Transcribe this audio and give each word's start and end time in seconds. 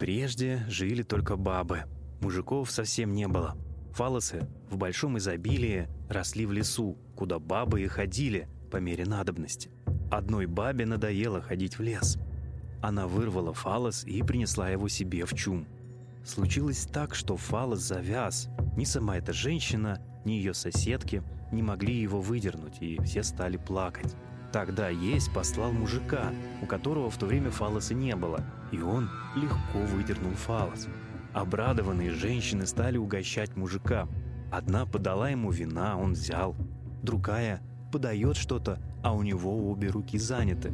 Прежде 0.00 0.64
жили 0.66 1.02
только 1.02 1.36
бабы. 1.36 1.82
Мужиков 2.22 2.70
совсем 2.70 3.12
не 3.12 3.28
было. 3.28 3.54
Фалосы 3.92 4.48
в 4.70 4.78
большом 4.78 5.18
изобилии 5.18 5.88
росли 6.08 6.46
в 6.46 6.52
лесу, 6.52 6.96
куда 7.14 7.38
бабы 7.38 7.82
и 7.82 7.86
ходили 7.86 8.48
по 8.70 8.78
мере 8.78 9.04
надобности. 9.04 9.70
Одной 10.10 10.46
бабе 10.46 10.86
надоело 10.86 11.42
ходить 11.42 11.78
в 11.78 11.82
лес. 11.82 12.16
Она 12.80 13.06
вырвала 13.06 13.52
фалос 13.52 14.04
и 14.04 14.22
принесла 14.22 14.70
его 14.70 14.88
себе 14.88 15.26
в 15.26 15.34
чум. 15.34 15.66
Случилось 16.24 16.86
так, 16.90 17.14
что 17.14 17.36
фалос 17.36 17.80
завяз. 17.80 18.48
Ни 18.78 18.84
сама 18.84 19.18
эта 19.18 19.34
женщина, 19.34 20.00
ни 20.24 20.32
ее 20.32 20.54
соседки 20.54 21.22
не 21.52 21.62
могли 21.62 22.00
его 22.00 22.22
выдернуть, 22.22 22.80
и 22.80 22.98
все 23.02 23.22
стали 23.22 23.58
плакать. 23.58 24.16
Тогда 24.52 24.88
есть 24.88 25.32
послал 25.32 25.72
мужика, 25.72 26.32
у 26.60 26.66
которого 26.66 27.10
в 27.10 27.16
то 27.16 27.26
время 27.26 27.50
фалоса 27.50 27.94
не 27.94 28.16
было, 28.16 28.40
и 28.72 28.80
он 28.80 29.08
легко 29.36 29.78
выдернул 29.78 30.32
фалос. 30.32 30.88
Обрадованные 31.32 32.10
женщины 32.10 32.66
стали 32.66 32.96
угощать 32.96 33.56
мужика. 33.56 34.08
Одна 34.50 34.86
подала 34.86 35.30
ему 35.30 35.52
вина, 35.52 35.96
он 35.96 36.12
взял. 36.12 36.56
Другая 37.02 37.62
подает 37.92 38.36
что-то, 38.36 38.80
а 39.02 39.14
у 39.14 39.22
него 39.22 39.70
обе 39.70 39.88
руки 39.88 40.18
заняты. 40.18 40.72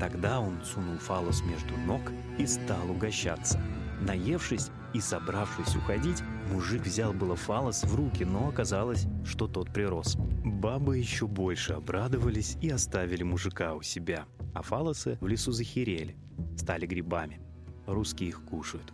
Тогда 0.00 0.40
он 0.40 0.64
сунул 0.64 0.98
фалос 0.98 1.42
между 1.42 1.76
ног 1.86 2.00
и 2.38 2.46
стал 2.46 2.90
угощаться. 2.90 3.60
Наевшись 4.00 4.70
и 4.94 5.00
собравшись 5.00 5.76
уходить, 5.76 6.22
мужик 6.52 6.82
взял 6.82 7.12
было 7.12 7.36
фалос 7.36 7.84
в 7.84 7.94
руки, 7.94 8.24
но 8.24 8.48
оказалось, 8.48 9.06
что 9.24 9.48
тот 9.48 9.72
прирос. 9.72 10.16
Бабы 10.44 10.98
еще 10.98 11.26
больше 11.26 11.74
обрадовались 11.74 12.56
и 12.60 12.70
оставили 12.70 13.22
мужика 13.22 13.74
у 13.74 13.82
себя. 13.82 14.26
А 14.54 14.62
фалосы 14.62 15.18
в 15.20 15.26
лесу 15.26 15.52
захерели, 15.52 16.16
стали 16.56 16.86
грибами. 16.86 17.40
Русские 17.86 18.30
их 18.30 18.42
кушают. 18.44 18.92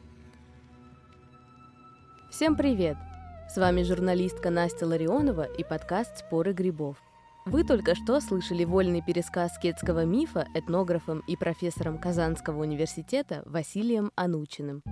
Всем 2.31 2.57
привет! 2.57 2.97
С 3.49 3.57
вами 3.57 3.83
журналистка 3.83 4.51
Настя 4.51 4.87
Ларионова 4.87 5.45
и 5.45 5.65
подкаст 5.65 6.19
«Споры 6.19 6.53
грибов». 6.53 6.99
Вы 7.47 7.65
только 7.65 7.95
что 7.95 8.21
слышали 8.21 8.65
вольный 8.65 9.03
пересказ 9.03 9.59
кетского 9.59 10.05
мифа 10.05 10.47
этнографом 10.55 11.21
и 11.21 11.35
профессором 11.35 11.99
Казанского 11.99 12.61
университета 12.61 13.43
Василием 13.47 14.13
Анучиным. 14.17 14.83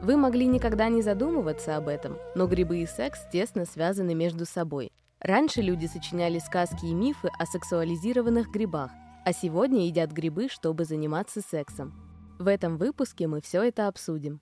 Вы 0.00 0.16
могли 0.16 0.46
никогда 0.46 0.88
не 0.88 1.02
задумываться 1.02 1.76
об 1.76 1.88
этом, 1.88 2.18
но 2.36 2.46
грибы 2.46 2.78
и 2.78 2.86
секс 2.86 3.20
тесно 3.32 3.64
связаны 3.64 4.14
между 4.14 4.46
собой. 4.46 4.92
Раньше 5.20 5.60
люди 5.60 5.86
сочиняли 5.86 6.38
сказки 6.38 6.86
и 6.86 6.94
мифы 6.94 7.28
о 7.36 7.46
сексуализированных 7.46 8.48
грибах, 8.48 8.92
а 9.24 9.32
сегодня 9.32 9.86
едят 9.86 10.12
грибы, 10.12 10.48
чтобы 10.48 10.84
заниматься 10.84 11.40
сексом. 11.40 11.92
В 12.38 12.46
этом 12.46 12.76
выпуске 12.76 13.26
мы 13.26 13.40
все 13.40 13.62
это 13.64 13.88
обсудим. 13.88 14.40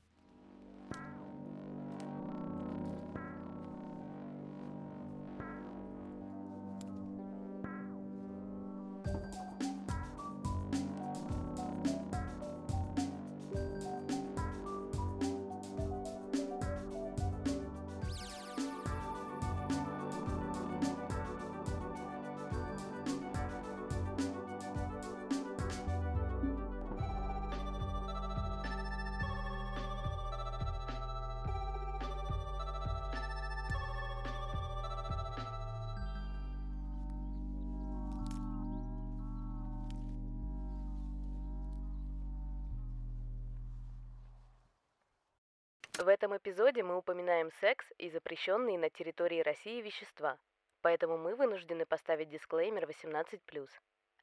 В 45.98 46.08
этом 46.08 46.36
эпизоде 46.36 46.82
мы 46.82 46.98
упоминаем 46.98 47.48
секс 47.58 47.86
и 47.96 48.10
запрещенные 48.10 48.78
на 48.78 48.90
территории 48.90 49.40
России 49.40 49.80
вещества, 49.80 50.36
поэтому 50.82 51.16
мы 51.16 51.34
вынуждены 51.34 51.86
поставить 51.86 52.28
дисклеймер 52.28 52.84
18+. 52.84 53.66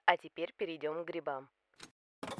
А 0.05 0.17
теперь 0.17 0.53
перейдем 0.55 1.03
к 1.03 1.07
грибам. 1.07 1.49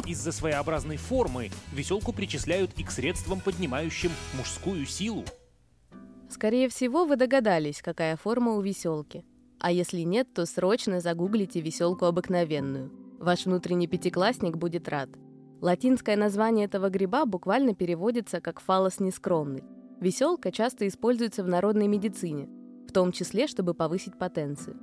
Из-за 0.06 0.32
своеобразной 0.32 0.98
формы 0.98 1.50
веселку 1.72 2.14
причисляют 2.14 2.78
и 2.78 2.84
к 2.84 2.92
средствам, 2.92 3.42
поднимающим 3.42 4.12
мужскую 4.38 4.86
силу. 4.86 5.26
Скорее 6.30 6.70
всего, 6.70 7.06
вы 7.06 7.16
догадались, 7.16 7.82
какая 7.82 8.16
форма 8.18 8.52
у 8.54 8.62
веселки. 8.62 9.26
А 9.60 9.72
если 9.72 10.02
нет, 10.02 10.32
то 10.34 10.46
срочно 10.46 11.00
загуглите 11.00 11.60
веселку 11.60 12.06
обыкновенную. 12.06 12.92
Ваш 13.18 13.46
внутренний 13.46 13.88
пятиклассник 13.88 14.58
будет 14.58 14.88
рад– 14.88 15.10
Латинское 15.64 16.18
название 16.18 16.66
этого 16.66 16.90
гриба 16.90 17.26
буквально 17.26 17.74
переводится 17.74 18.42
как 18.42 18.60
фалос 18.60 19.00
нескромный. 19.00 19.64
Веселка 20.02 20.52
часто 20.52 20.86
используется 20.90 21.42
в 21.42 21.48
народной 21.48 21.88
медицине, 21.88 22.50
в 22.86 22.92
том 22.92 23.14
числе, 23.14 23.48
чтобы 23.48 23.74
повысить 23.74 24.20
потенцию. 24.20 24.76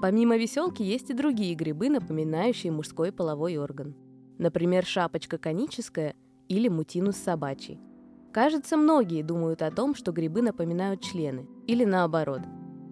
Помимо 0.00 0.36
веселки 0.36 0.80
есть 0.84 1.10
и 1.10 1.12
другие 1.12 1.56
грибы, 1.56 1.88
напоминающие 1.88 2.70
мужской 2.70 3.10
половой 3.10 3.56
орган. 3.56 3.96
Например, 4.38 4.86
шапочка 4.86 5.38
коническая 5.38 6.14
или 6.46 6.68
мутинус 6.68 7.16
собачий. 7.16 7.80
Кажется, 8.32 8.76
многие 8.76 9.24
думают 9.24 9.60
о 9.60 9.72
том, 9.72 9.96
что 9.96 10.12
грибы 10.12 10.42
напоминают 10.42 11.02
члены, 11.02 11.48
или 11.66 11.84
наоборот. 11.84 12.42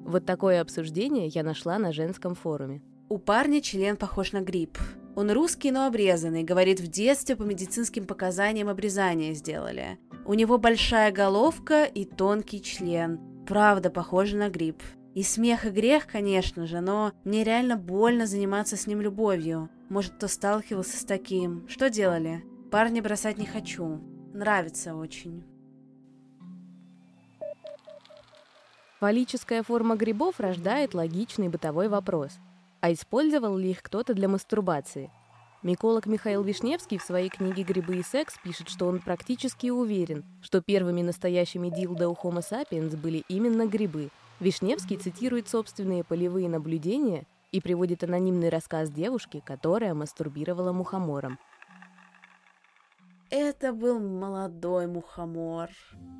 Вот 0.00 0.26
такое 0.26 0.60
обсуждение 0.60 1.28
я 1.28 1.44
нашла 1.44 1.78
на 1.78 1.93
женском 1.93 2.34
форуме. 2.34 2.82
У 3.08 3.19
парня 3.19 3.60
член 3.60 3.96
похож 3.96 4.32
на 4.32 4.40
гриб. 4.40 4.76
Он 5.16 5.30
русский, 5.30 5.70
но 5.70 5.86
обрезанный. 5.86 6.44
Говорит, 6.44 6.78
в 6.78 6.88
детстве 6.88 7.36
по 7.36 7.42
медицинским 7.42 8.06
показаниям 8.06 8.68
обрезание 8.68 9.32
сделали. 9.32 9.98
У 10.26 10.34
него 10.34 10.58
большая 10.58 11.10
головка 11.10 11.84
и 11.84 12.04
тонкий 12.04 12.62
член. 12.62 13.18
Правда, 13.46 13.88
похоже 13.88 14.36
на 14.36 14.50
гриб. 14.50 14.82
И 15.14 15.22
смех 15.22 15.64
и 15.64 15.70
грех, 15.70 16.06
конечно 16.06 16.66
же, 16.66 16.80
но 16.80 17.12
мне 17.24 17.44
реально 17.44 17.78
больно 17.78 18.26
заниматься 18.26 18.76
с 18.76 18.86
ним 18.86 19.00
любовью. 19.00 19.70
Может, 19.88 20.12
кто 20.16 20.28
сталкивался 20.28 20.98
с 20.98 21.04
таким. 21.04 21.66
Что 21.66 21.88
делали? 21.88 22.44
Парня 22.70 23.02
бросать 23.02 23.38
не 23.38 23.46
хочу. 23.46 24.02
Нравится 24.34 24.94
очень. 24.94 25.44
Фаллическая 29.00 29.62
форма 29.62 29.96
грибов 29.96 30.40
рождает 30.40 30.92
логичный 30.92 31.48
бытовой 31.48 31.88
вопрос. 31.88 32.38
А 32.81 32.93
использовал 32.93 33.56
ли 33.56 33.70
их 33.70 33.82
кто-то 33.82 34.14
для 34.14 34.28
мастурбации? 34.28 35.11
Миколог 35.62 36.06
Михаил 36.06 36.43
Вишневский 36.43 36.99
в 36.99 37.02
своей 37.02 37.28
книге 37.28 37.62
«Грибы 37.62 37.96
и 37.96 38.02
секс» 38.02 38.37
пишет, 38.44 38.69
что 38.69 38.87
он 38.87 39.00
практически 39.00 39.69
уверен, 39.69 40.25
что 40.43 40.61
первыми 40.61 41.02
настоящими 41.02 41.70
дилдо 41.70 42.08
у 42.08 42.14
Homo 42.14 42.43
sapiens 42.43 42.96
были 42.96 43.25
именно 43.28 43.67
грибы– 43.67 44.11
Вишневский 44.38 44.99
цитирует 44.99 45.49
собственные 45.49 46.05
полевые 46.05 46.49
наблюдения 46.49 47.25
и 47.52 47.61
приводит 47.61 48.05
анонимный 48.05 48.50
рассказ 48.50 48.90
девушки, 48.90 49.43
которая 49.44 49.94
мастурбировала 49.94 50.72
мухомором. 50.72 51.38
Это 53.31 53.72
был 53.72 53.99
молодой 53.99 54.87
мухомор. 54.87 55.70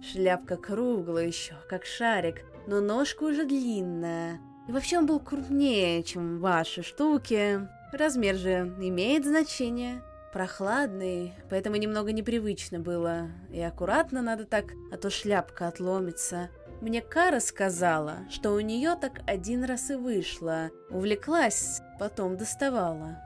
Шляпка 0.03 0.57
круглая 0.57 1.27
еще, 1.27 1.55
как 1.69 1.85
шарик, 1.85 2.43
но 2.67 2.81
ножка 2.81 3.25
уже 3.25 3.45
длинная. 3.45 4.41
И 4.69 4.73
вообще 4.73 4.99
он 4.99 5.07
был 5.07 5.21
крупнее, 5.21 6.03
чем 6.03 6.41
ваши 6.41 6.83
штуки. 6.83 7.69
Размер 7.93 8.37
же 8.37 8.75
имеет 8.81 9.25
значение. 9.25 10.03
Прохладный, 10.33 11.33
поэтому 11.49 11.77
немного 11.77 12.13
непривычно 12.13 12.79
было. 12.79 13.29
И 13.51 13.61
аккуратно 13.61 14.21
надо 14.21 14.45
так, 14.45 14.67
а 14.93 14.97
то 14.97 15.09
шляпка 15.09 15.69
отломится. 15.69 16.51
Мне 16.83 17.01
Кара 17.01 17.41
сказала, 17.41 18.19
что 18.29 18.51
у 18.51 18.61
нее 18.61 18.97
так 19.01 19.21
один 19.27 19.65
раз 19.65 19.91
и 19.91 19.95
вышло. 19.95 20.71
Увлеклась, 20.91 21.81
потом 21.99 22.37
доставала. 22.37 23.23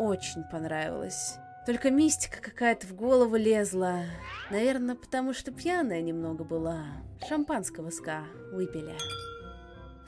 Очень 0.00 0.42
понравилось. 0.50 1.36
Только 1.66 1.90
мистика 1.90 2.40
какая-то 2.40 2.86
в 2.86 2.94
голову 2.94 3.36
лезла. 3.36 4.00
Наверное, 4.50 4.96
потому 4.96 5.34
что 5.34 5.52
пьяная 5.52 6.00
немного 6.00 6.42
была. 6.42 6.84
Шампанского 7.28 7.90
ска 7.90 8.24
выпили. 8.50 8.96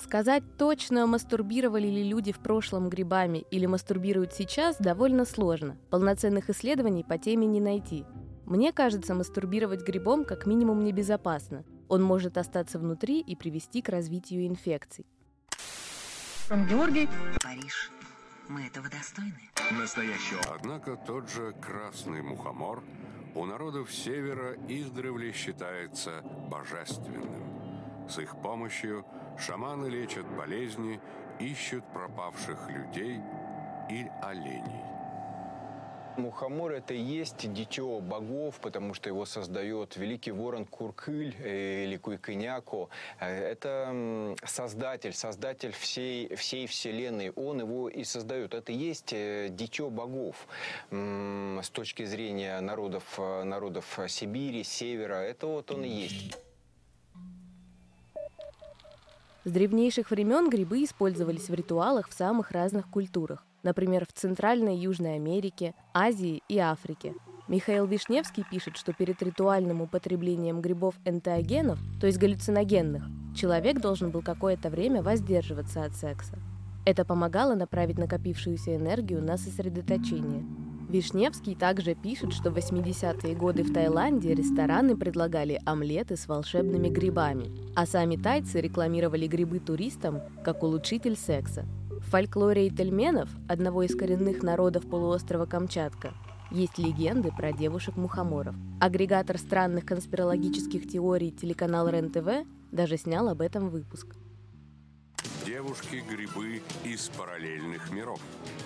Сказать 0.02 0.42
точно, 0.58 1.06
мастурбировали 1.06 1.86
ли 1.86 2.02
люди 2.02 2.32
в 2.32 2.40
прошлом 2.40 2.88
грибами 2.88 3.44
или 3.52 3.66
мастурбируют 3.66 4.32
сейчас, 4.32 4.76
довольно 4.78 5.24
сложно. 5.24 5.76
Полноценных 5.90 6.50
исследований 6.50 7.04
по 7.04 7.18
теме 7.18 7.46
не 7.46 7.60
найти. 7.60 8.04
Мне 8.44 8.72
кажется, 8.72 9.14
мастурбировать 9.14 9.86
грибом 9.86 10.24
как 10.24 10.44
минимум 10.44 10.82
небезопасно. 10.82 11.64
Он 11.88 12.02
может 12.02 12.36
остаться 12.36 12.80
внутри 12.80 13.20
и 13.20 13.36
привести 13.36 13.80
к 13.80 13.88
развитию 13.88 14.46
инфекций. 14.48 15.06
Георгий. 16.68 17.08
Париж. 17.42 17.92
Мы 18.48 18.66
этого 18.66 18.88
достойны. 18.88 19.50
Настоящего. 19.70 20.40
Однако 20.52 20.96
тот 20.96 21.30
же 21.30 21.54
красный 21.62 22.22
мухомор 22.22 22.82
у 23.36 23.46
народов 23.46 23.92
Севера 23.92 24.54
издревле 24.68 25.32
считается 25.32 26.22
божественным. 26.50 28.08
С 28.08 28.18
их 28.18 28.36
помощью 28.42 29.06
шаманы 29.38 29.86
лечат 29.86 30.26
болезни, 30.36 31.00
ищут 31.38 31.84
пропавших 31.92 32.68
людей 32.70 33.20
и 33.90 34.08
оленей. 34.22 34.92
Мухомор– 36.16 36.72
это 36.72 36.92
и 36.92 37.00
есть 37.00 37.52
дитё 37.52 38.00
богов, 38.00 38.60
потому 38.60 38.92
что 38.92 39.08
его 39.08 39.24
создает 39.24 39.96
великий 39.96 40.30
ворон 40.30 40.66
Куркыль 40.66 41.34
э, 41.38 41.84
или 41.84 41.96
Куйкыняко. 41.96 42.88
Э, 43.18 43.52
это 43.52 44.36
создатель, 44.44 45.14
создатель 45.14 45.72
всей, 45.72 46.34
всей 46.34 46.66
вселенной. 46.66 47.30
Он 47.30 47.60
его 47.60 47.88
и 47.88 48.04
создает. 48.04 48.52
Это 48.52 48.72
и 48.72 48.76
есть 48.76 49.12
э, 49.12 49.48
дитё 49.50 49.88
богов 49.88 50.46
с 50.90 51.70
точки 51.70 52.04
зрения 52.04 52.60
народов, 52.60 53.18
народов 53.18 53.98
Сибири, 54.08 54.64
Севера. 54.64 55.14
Это 55.14 55.46
вот 55.46 55.70
он 55.70 55.84
и 55.84 55.88
есть. 55.88 56.38
С 59.44 59.50
древнейших 59.50 60.10
времен 60.10 60.48
грибы 60.48 60.84
использовались 60.84 61.48
в 61.48 61.54
ритуалах 61.54 62.08
в 62.08 62.14
самых 62.14 62.52
разных 62.52 62.88
культурах 62.88 63.44
например, 63.62 64.06
в 64.06 64.12
Центральной 64.12 64.76
и 64.76 64.80
Южной 64.80 65.16
Америке, 65.16 65.74
Азии 65.94 66.42
и 66.48 66.58
Африке. 66.58 67.14
Михаил 67.48 67.86
Вишневский 67.86 68.44
пишет, 68.48 68.76
что 68.76 68.92
перед 68.92 69.22
ритуальным 69.22 69.82
употреблением 69.82 70.60
грибов 70.60 70.94
энтеогенов, 71.04 71.78
то 72.00 72.06
есть 72.06 72.18
галлюциногенных, 72.18 73.04
человек 73.34 73.80
должен 73.80 74.10
был 74.10 74.22
какое-то 74.22 74.70
время 74.70 75.02
воздерживаться 75.02 75.84
от 75.84 75.94
секса. 75.94 76.38
Это 76.84 77.04
помогало 77.04 77.54
направить 77.54 77.98
накопившуюся 77.98 78.76
энергию 78.76 79.22
на 79.22 79.36
сосредоточение. 79.36 80.44
Вишневский 80.92 81.56
также 81.56 81.94
пишет, 81.94 82.32
что 82.32 82.50
в 82.50 82.56
80-е 82.56 83.34
годы 83.34 83.64
в 83.64 83.72
Таиланде 83.72 84.34
рестораны 84.34 84.96
предлагали 84.96 85.60
омлеты 85.64 86.16
с 86.16 86.28
волшебными 86.28 86.88
грибами, 86.88 87.50
а 87.74 87.86
сами 87.86 88.16
тайцы 88.16 88.60
рекламировали 88.60 89.26
грибы 89.26 89.58
туристам 89.58 90.20
как 90.44 90.62
улучшитель 90.62 91.16
секса 91.16 91.66
фольклоре 92.12 92.68
итальменов, 92.68 93.30
одного 93.48 93.84
из 93.84 93.96
коренных 93.96 94.42
народов 94.42 94.86
полуострова 94.86 95.46
Камчатка, 95.46 96.12
есть 96.50 96.76
легенды 96.76 97.30
про 97.34 97.54
девушек-мухоморов. 97.54 98.54
Агрегатор 98.82 99.38
странных 99.38 99.86
конспирологических 99.86 100.86
теорий 100.86 101.30
телеканал 101.30 101.88
РЕН-ТВ 101.88 102.46
даже 102.70 102.98
снял 102.98 103.30
об 103.30 103.40
этом 103.40 103.70
выпуск. 103.70 104.08
Девушки-грибы 105.52 106.62
из 106.82 107.10
параллельных 107.10 107.90
миров. 107.90 108.18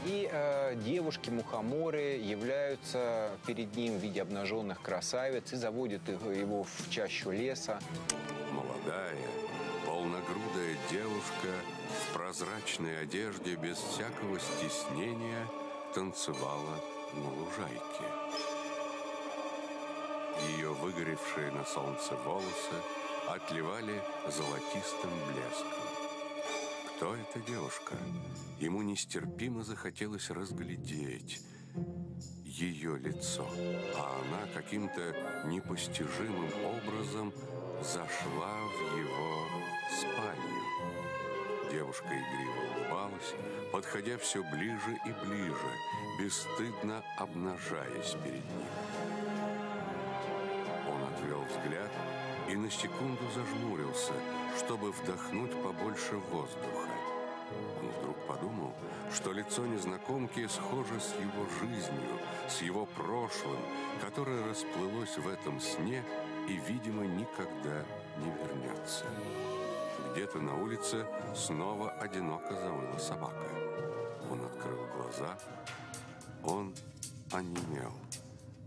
И 0.04 0.30
э, 0.30 0.76
девушки-мухоморы 0.76 2.16
являются 2.16 3.32
перед 3.44 3.74
ним 3.74 3.98
в 3.98 4.02
виде 4.02 4.22
обнаженных 4.22 4.80
красавиц 4.80 5.52
и 5.52 5.56
заводят 5.56 6.08
его 6.08 6.62
в 6.62 6.88
чащу 6.88 7.32
леса. 7.32 7.80
Молодая, 8.52 9.16
полногрудая 9.84 10.76
девушка 10.88 11.48
в 11.90 12.14
прозрачной 12.14 13.02
одежде 13.02 13.56
без 13.56 13.78
всякого 13.78 14.38
стеснения 14.38 15.44
танцевала 15.92 16.80
на 17.14 17.28
лужайке. 17.30 18.06
Ее 20.56 20.72
выгоревшие 20.72 21.50
на 21.50 21.64
солнце 21.64 22.14
волосы 22.24 22.76
отливали 23.26 24.00
золотистым 24.28 25.10
блеском. 25.32 25.85
Кто 26.96 27.14
эта 27.14 27.40
девушка? 27.40 27.94
Ему 28.58 28.80
нестерпимо 28.80 29.62
захотелось 29.62 30.30
разглядеть 30.30 31.42
ее 32.44 32.96
лицо, 32.96 33.46
а 33.96 34.22
она 34.22 34.50
каким-то 34.54 35.14
непостижимым 35.44 36.50
образом 36.64 37.34
зашла 37.82 38.54
в 38.64 38.98
его 38.98 39.46
спальню. 40.00 41.70
Девушка 41.70 42.06
игриво 42.06 42.80
улыбалась, 42.80 43.34
подходя 43.72 44.16
все 44.16 44.42
ближе 44.42 44.98
и 45.04 45.26
ближе, 45.26 45.72
бесстыдно 46.18 47.04
обнажаясь 47.18 48.16
перед 48.24 48.42
ним. 48.42 48.68
Он 50.88 51.04
отвел 51.12 51.42
взгляд 51.42 51.90
и 52.48 52.54
на 52.54 52.70
секунду 52.70 53.22
зажмурился, 53.34 54.12
чтобы 54.58 54.92
вдохнуть 54.92 55.50
побольше 55.62 56.16
воздуха. 56.30 56.95
Подумал, 58.26 58.74
что 59.14 59.32
лицо 59.32 59.66
незнакомки 59.66 60.46
схоже 60.48 61.00
с 61.00 61.14
его 61.20 61.46
жизнью, 61.60 62.18
с 62.48 62.60
его 62.62 62.86
прошлым, 62.86 63.58
которое 64.00 64.44
расплылось 64.46 65.16
в 65.16 65.28
этом 65.28 65.60
сне 65.60 66.02
и, 66.48 66.60
видимо, 66.68 67.04
никогда 67.06 67.84
не 68.18 68.30
вернется. 68.30 69.04
Где-то 70.12 70.38
на 70.40 70.60
улице 70.60 71.06
снова 71.34 71.90
одиноко 71.90 72.54
завыла 72.54 72.98
собака. 72.98 73.48
Он 74.30 74.44
открыл 74.44 74.86
глаза. 74.96 75.38
Он 76.42 76.74
онемел. 77.32 77.92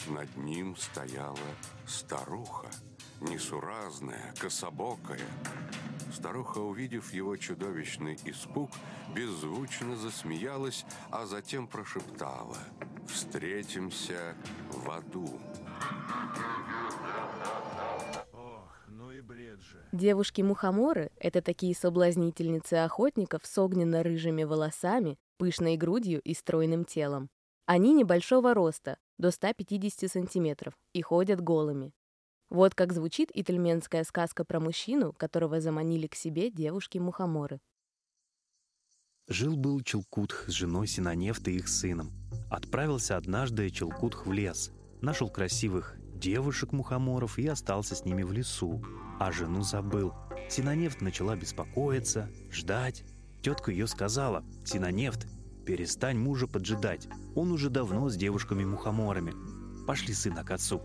Над 0.08 0.36
ним 0.38 0.76
стояла 0.76 1.38
старуха, 1.86 2.68
несуразная, 3.22 4.34
кособокая. 4.40 5.20
Старуха, 6.14 6.60
увидев 6.60 7.14
его 7.14 7.36
чудовищный 7.38 8.18
испуг, 8.26 8.72
беззвучно 9.16 9.96
засмеялась, 9.96 10.86
а 11.12 11.26
затем 11.26 11.68
прошептала 11.68 12.58
«Встретимся 13.08 14.36
в 14.72 14.90
аду». 14.90 15.40
Девушки-мухоморы– 19.92 21.12
это 21.20 21.42
такие 21.42 21.76
соблазнительницы 21.76 22.76
охотников 22.76 23.46
с 23.46 23.58
огненно-рыжими 23.58 24.44
волосами, 24.44 25.18
пышной 25.38 25.78
грудью 25.78 26.22
и 26.22 26.34
стройным 26.34 26.86
телом. 26.86 27.30
Они 27.72 27.94
небольшого 27.94 28.56
роста, 28.56 28.98
до 29.20 29.30
150 29.30 30.10
сантиметров, 30.10 30.74
и 30.94 31.04
ходят 31.04 31.40
голыми. 31.40 31.94
Вот 32.50 32.74
как 32.74 32.94
звучит 32.94 33.30
ительменская 33.32 34.04
сказка 34.06 34.44
про 34.44 34.60
мужчину, 34.60 35.14
которого 35.14 35.62
заманили 35.62 36.08
к 36.08 36.16
себе 36.16 36.50
девушки-мухоморы. 36.50 37.60
Жил-был 39.28 39.82
Челкутх 39.82 40.46
с 40.48 40.52
женой 40.52 40.88
Синанефта 40.88 41.52
и 41.52 41.58
их 41.58 41.68
сыном. 41.68 42.12
Отправился 42.50 43.18
однажды 43.18 43.70
Челкутх 43.70 44.26
в 44.26 44.32
лес. 44.32 44.72
Нашел 45.04 45.30
красивых 45.30 45.96
девушек-мухоморов 46.16 47.38
и 47.38 47.46
остался 47.46 47.94
с 47.94 48.04
ними 48.04 48.24
в 48.24 48.32
лесу. 48.32 48.84
А 49.20 49.32
жену 49.32 49.62
забыл. 49.62 50.16
Синанефт 50.50 51.02
начала 51.02 51.36
беспокоиться, 51.36 52.32
ждать. 52.50 53.04
Тетка 53.44 53.70
ее 53.70 53.86
сказала, 53.86 54.44
«Синанефт, 54.66 55.28
перестань 55.70 56.18
мужа 56.18 56.48
поджидать. 56.48 57.08
Он 57.36 57.52
уже 57.52 57.70
давно 57.70 58.10
с 58.10 58.16
девушками-мухоморами. 58.16 59.36
Пошли 59.86 60.16
сына 60.16 60.44
к 60.44 60.50
отцу». 60.50 60.82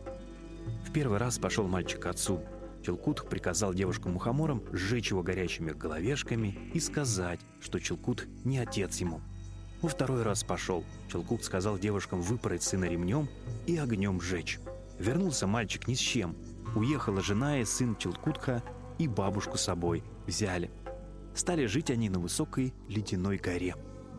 В 0.87 0.93
первый 0.93 1.17
раз 1.19 1.39
пошел 1.39 1.67
мальчик 1.67 2.01
к 2.01 2.07
отцу. 2.07 2.43
Челкут 2.85 3.27
приказал 3.31 3.73
девушкам-мухоморам 3.73 4.63
сжечь 4.73 5.11
его 5.11 5.23
горячими 5.23 5.71
головешками 5.71 6.71
и 6.75 6.81
сказать, 6.81 7.41
что 7.63 7.81
Челкут 7.81 8.29
не 8.45 8.59
отец 8.59 8.99
ему. 8.99 9.23
Во 9.81 9.89
второй 9.89 10.23
раз 10.23 10.45
пошел. 10.45 10.85
Челкут 11.11 11.45
сказал 11.45 11.79
девушкам 11.79 12.21
выпороть 12.21 12.63
сына 12.63 12.85
ремнем 12.85 13.31
и 13.67 13.79
огнем 13.79 14.21
сжечь. 14.21 14.61
Вернулся 14.99 15.47
мальчик 15.47 15.89
ни 15.89 15.95
с 15.95 15.99
чем. 15.99 16.37
Уехала 16.77 17.23
жена 17.23 17.59
и 17.59 17.65
сын 17.65 17.97
Челкутха 17.97 18.63
и 18.99 19.09
бабушку 19.09 19.57
с 19.57 19.63
собой 19.63 20.05
взяли. 20.27 20.71
Стали 21.35 21.65
жить 21.65 21.91
они 21.91 22.11
на 22.11 22.19
высокой 22.19 22.75
ледяной 22.87 23.39
горе. 23.39 23.77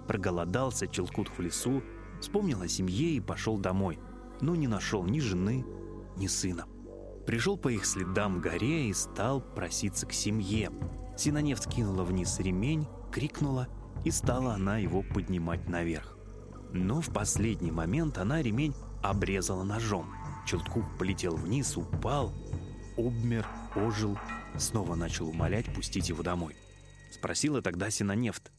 Проголодался 0.08 0.88
Челкутх 0.88 1.38
в 1.38 1.42
лесу, 1.42 1.84
вспомнил 2.22 2.62
о 2.62 2.68
семье 2.68 3.12
и 3.12 3.20
пошел 3.20 3.58
домой, 3.58 4.00
но 4.42 4.56
не 4.56 4.68
нашел 4.68 5.04
ни 5.04 5.20
жены, 5.20 5.66
ни 6.18 6.28
сына. 6.28 6.66
Пришел 7.26 7.58
по 7.58 7.70
их 7.70 7.86
следам 7.86 8.40
к 8.40 8.44
горе 8.44 8.90
и 8.90 8.94
стал 8.94 9.42
проситься 9.42 10.06
к 10.06 10.14
семье. 10.14 10.72
Синонефт 11.18 11.68
кинула 11.68 12.04
вниз 12.04 12.40
ремень, 12.40 12.88
крикнула, 13.12 13.68
и 14.04 14.12
стала 14.12 14.54
она 14.54 14.78
его 14.78 15.02
поднимать 15.02 15.68
наверх. 15.68 16.18
Но 16.72 17.02
в 17.02 17.12
последний 17.12 17.72
момент 17.72 18.18
она 18.18 18.42
ремень 18.42 18.76
обрезала 19.02 19.64
ножом. 19.64 20.08
Челткух 20.46 20.86
полетел 21.00 21.36
вниз, 21.36 21.76
упал, 21.78 22.32
обмер, 22.98 23.48
ожил, 23.76 24.18
снова 24.58 24.96
начал 24.96 25.30
умолять 25.30 25.74
пустить 25.74 26.10
его 26.10 26.22
домой. 26.22 26.56
Спросила 27.12 27.62
тогда 27.62 27.90
Синонефт, 27.90 28.52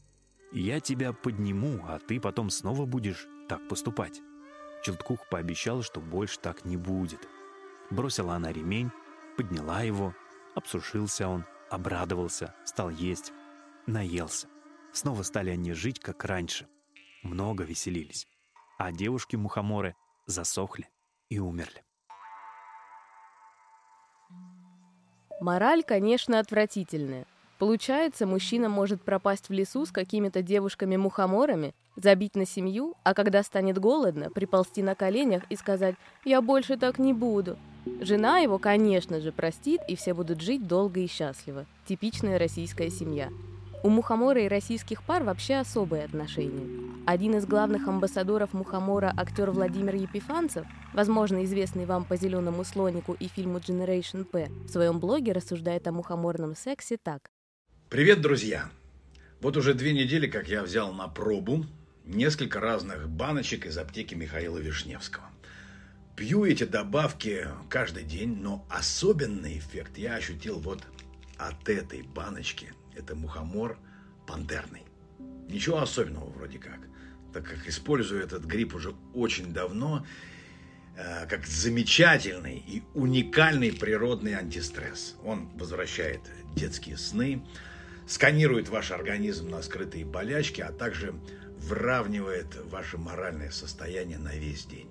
«Я 0.51 0.79
тебя 0.79 1.13
подниму, 1.13 1.81
а 1.87 1.99
ты 1.99 2.19
потом 2.19 2.49
снова 2.49 2.85
будешь 2.85 3.27
так 3.49 3.67
поступать?» 3.67 4.21
Челткух 4.83 5.27
пообещал, 5.29 5.81
что 5.81 5.99
больше 5.99 6.39
так 6.39 6.65
не 6.65 6.77
будет– 6.77 7.27
Бросила 7.89 8.35
она 8.35 8.51
ремень, 8.51 8.91
подняла 9.37 9.81
его, 9.81 10.13
обсушился 10.55 11.27
он, 11.27 11.45
обрадовался, 11.69 12.53
стал 12.65 12.89
есть, 12.89 13.31
наелся. 13.85 14.47
Снова 14.91 15.23
стали 15.23 15.51
они 15.51 15.71
жить, 15.73 15.99
как 15.99 16.25
раньше. 16.25 16.67
Много 17.23 17.63
веселились. 17.63 18.27
А 18.77 18.91
девушки-мухоморы 18.91 19.95
засохли 20.25 20.89
и 21.29 21.39
умерли. 21.39 21.83
Мораль, 25.39 25.83
конечно, 25.83 26.39
отвратительная. 26.39 27.25
Получается, 27.57 28.27
мужчина 28.27 28.69
может 28.69 29.01
пропасть 29.01 29.49
в 29.49 29.53
лесу 29.53 29.85
с 29.85 29.91
какими-то 29.91 30.43
девушками-мухоморами, 30.43 31.73
забить 31.95 32.35
на 32.35 32.45
семью, 32.45 32.93
а 33.03 33.13
когда 33.13 33.41
станет 33.41 33.79
голодно, 33.79 34.29
приползти 34.29 34.83
на 34.83 34.93
коленях 34.93 35.43
и 35.49 35.55
сказать 35.55 35.95
«я 36.23 36.41
больше 36.41 36.77
так 36.77 36.99
не 36.99 37.13
буду». 37.13 37.57
Жена 38.01 38.39
его, 38.39 38.59
конечно 38.59 39.21
же, 39.21 39.31
простит, 39.31 39.81
и 39.87 39.95
все 39.95 40.13
будут 40.13 40.41
жить 40.41 40.67
долго 40.67 40.99
и 40.99 41.07
счастливо. 41.07 41.65
Типичная 41.87 42.37
российская 42.37 42.89
семья. 42.89 43.29
У 43.83 43.89
мухомора 43.89 44.41
и 44.41 44.47
российских 44.47 45.01
пар 45.03 45.23
вообще 45.23 45.55
особые 45.55 46.03
отношения. 46.03 46.67
Один 47.05 47.35
из 47.35 47.45
главных 47.45 47.87
амбассадоров 47.87 48.53
мухомора, 48.53 49.13
актер 49.15 49.49
Владимир 49.51 49.95
Епифанцев, 49.95 50.65
возможно, 50.93 51.43
известный 51.45 51.85
вам 51.85 52.03
по 52.03 52.17
«Зеленому 52.17 52.63
слонику» 52.63 53.13
и 53.13 53.27
фильму 53.27 53.59
Generation 53.59 54.25
P, 54.25 54.49
в 54.65 54.69
своем 54.69 54.99
блоге 54.99 55.31
рассуждает 55.31 55.87
о 55.87 55.91
мухоморном 55.91 56.55
сексе 56.55 56.97
так. 57.01 57.29
Привет, 57.89 58.19
друзья! 58.19 58.69
Вот 59.39 59.55
уже 59.55 59.73
две 59.73 59.93
недели, 59.93 60.27
как 60.27 60.49
я 60.49 60.61
взял 60.61 60.91
на 60.91 61.07
пробу 61.07 61.65
несколько 62.03 62.59
разных 62.59 63.07
баночек 63.07 63.65
из 63.65 63.77
аптеки 63.77 64.13
Михаила 64.13 64.57
Вишневского. 64.57 65.29
Пью 66.17 66.43
эти 66.43 66.65
добавки 66.65 67.47
каждый 67.69 68.03
день, 68.03 68.41
но 68.41 68.67
особенный 68.69 69.57
эффект 69.57 69.97
я 69.97 70.15
ощутил 70.15 70.59
вот 70.59 70.83
от 71.37 71.69
этой 71.69 72.01
баночки. 72.01 72.73
Это 72.93 73.15
мухомор 73.15 73.79
пантерный. 74.27 74.83
Ничего 75.47 75.77
особенного 75.77 76.29
вроде 76.29 76.59
как, 76.59 76.79
так 77.31 77.45
как 77.45 77.69
использую 77.69 78.21
этот 78.21 78.43
гриб 78.43 78.75
уже 78.75 78.95
очень 79.13 79.53
давно, 79.53 80.05
э, 80.97 81.25
как 81.25 81.47
замечательный 81.47 82.57
и 82.67 82.83
уникальный 82.95 83.71
природный 83.71 84.33
антистресс. 84.33 85.15
Он 85.23 85.47
возвращает 85.57 86.19
детские 86.53 86.97
сны, 86.97 87.41
сканирует 88.07 88.69
ваш 88.69 88.91
организм 88.91 89.49
на 89.49 89.61
скрытые 89.61 90.05
болячки, 90.05 90.61
а 90.61 90.71
также 90.71 91.13
выравнивает 91.57 92.47
ваше 92.71 92.97
моральное 92.97 93.51
состояние 93.51 94.17
на 94.17 94.35
весь 94.35 94.65
день. 94.65 94.89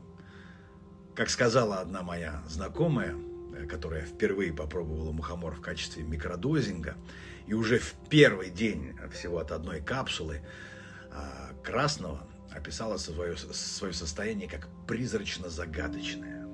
Как 1.15 1.31
сказала 1.31 1.81
одна 1.81 2.03
моя 2.03 2.43
знакомая, 2.47 3.17
э, 3.57 3.67
которая 3.67 4.03
впервые 4.03 4.53
попробовала 4.53 5.13
мухомор 5.13 5.55
в 5.55 5.63
качестве 5.63 6.03
микродозинга, 6.03 6.97
и 7.47 7.55
уже 7.55 7.79
в 7.79 7.95
первый 8.11 8.51
день 8.51 8.99
всего 9.13 9.39
от 9.39 9.53
одной 9.53 9.81
капсулы 9.81 10.43
а, 11.13 11.53
красного 11.63 12.27
описала 12.51 12.97
свое, 12.97 13.37
свое 13.37 13.93
состояние 13.93 14.49
как 14.49 14.69
призрачно-загадочное. 14.87 16.47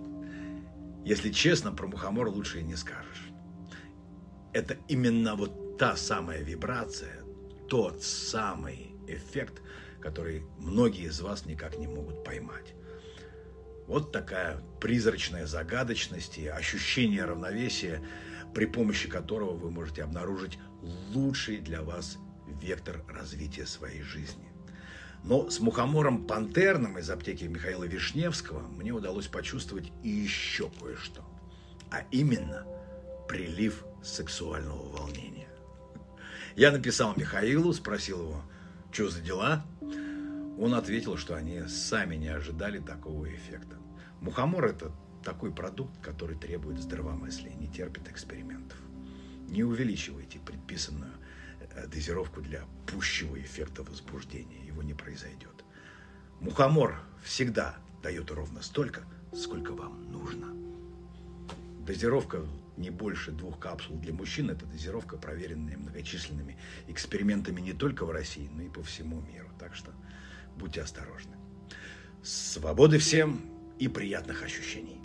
Если 1.04 1.31
честно, 1.31 1.73
про 1.73 1.88
мухомор 1.88 2.28
лучше 2.28 2.61
и 2.61 2.62
не 2.62 2.76
скажешь. 2.76 3.31
Это 4.52 4.76
именно 4.87 5.35
вот 5.35 5.62
та 5.82 5.96
самая 5.96 6.40
вибрация, 6.42 7.24
тот 7.68 8.04
самый 8.04 8.94
эффект, 9.08 9.60
который 9.98 10.44
многие 10.56 11.06
из 11.06 11.20
вас 11.20 11.44
никак 11.44 11.76
не 11.76 11.88
могут 11.88 12.22
поймать. 12.22 12.72
Вот 13.88 14.12
такая 14.12 14.62
призрачная 14.80 15.44
загадочность 15.44 16.38
и 16.38 16.46
ощущение 16.46 17.24
равновесия, 17.24 18.00
при 18.54 18.66
помощи 18.66 19.08
которого 19.08 19.56
вы 19.56 19.72
можете 19.72 20.04
обнаружить 20.04 20.56
лучший 21.12 21.58
для 21.58 21.82
вас 21.82 22.16
вектор 22.46 23.04
развития 23.08 23.66
своей 23.66 24.02
жизни. 24.02 24.52
Но 25.24 25.50
с 25.50 25.58
мухомором 25.58 26.28
пантерным 26.28 26.96
из 26.96 27.10
аптеки 27.10 27.42
Михаила 27.42 27.82
Вишневского 27.82 28.60
мне 28.68 28.92
удалось 28.92 29.26
почувствовать 29.26 29.90
и 30.04 30.10
еще 30.10 30.70
кое-что. 30.80 31.24
А 31.90 32.04
именно 32.12 32.64
прилив 33.26 33.84
сексуального 34.04 34.88
волнения. 34.96 35.41
Я 36.56 36.71
написал 36.71 37.14
Михаилу, 37.16 37.73
спросил 37.73 38.23
его, 38.23 38.42
что 38.92 39.09
за 39.09 39.21
дела, 39.21 39.64
он 40.59 40.75
ответил, 40.75 41.16
что 41.16 41.35
они 41.35 41.62
сами 41.66 42.16
не 42.16 42.28
ожидали 42.28 42.78
такого 42.78 43.26
эффекта. 43.35 43.76
Мухомор– 44.21 44.64
это 44.66 44.92
такой 45.25 45.50
продукт, 45.50 45.99
который 46.02 46.37
требует 46.37 46.78
здравомыслия, 46.80 47.54
не 47.54 47.68
терпит 47.68 48.09
экспериментов. 48.09 48.78
Не 49.49 49.64
увеличивайте 49.64 50.38
предписанную 50.40 51.12
э, 51.75 51.87
дозировку 51.87 52.40
для 52.40 52.64
пущего 52.87 53.40
эффекта 53.40 53.82
возбуждения. 53.82 54.64
Его 54.66 54.82
не 54.82 54.94
произойдет. 54.94 55.64
Мухомор 56.40 57.00
всегда 57.25 57.76
дает 58.02 58.30
ровно 58.30 58.62
столько, 58.62 59.02
сколько 59.35 59.73
вам 59.73 60.11
нужно. 60.11 60.49
Дозировка 61.87 62.44
не 62.76 62.90
больше 62.90 63.32
двух 63.32 63.58
капсул 63.58 63.96
для 63.96 64.12
мужчин– 64.12 64.50
это 64.50 64.66
дозировка, 64.66 65.16
проверенная 65.16 65.76
многочисленными 65.76 66.56
экспериментами 66.88 67.60
не 67.60 67.72
только 67.72 68.04
в 68.04 68.10
России, 68.10 68.48
но 68.52 68.62
и 68.62 68.68
по 68.68 68.82
всему 68.82 69.20
миру. 69.20 69.48
Так 69.58 69.74
что 69.74 69.92
будьте 70.56 70.82
осторожны. 70.82 71.36
Свободы 72.22 72.98
всем 72.98 73.40
и 73.78 73.88
приятных 73.88 74.42
ощущений. 74.42 75.00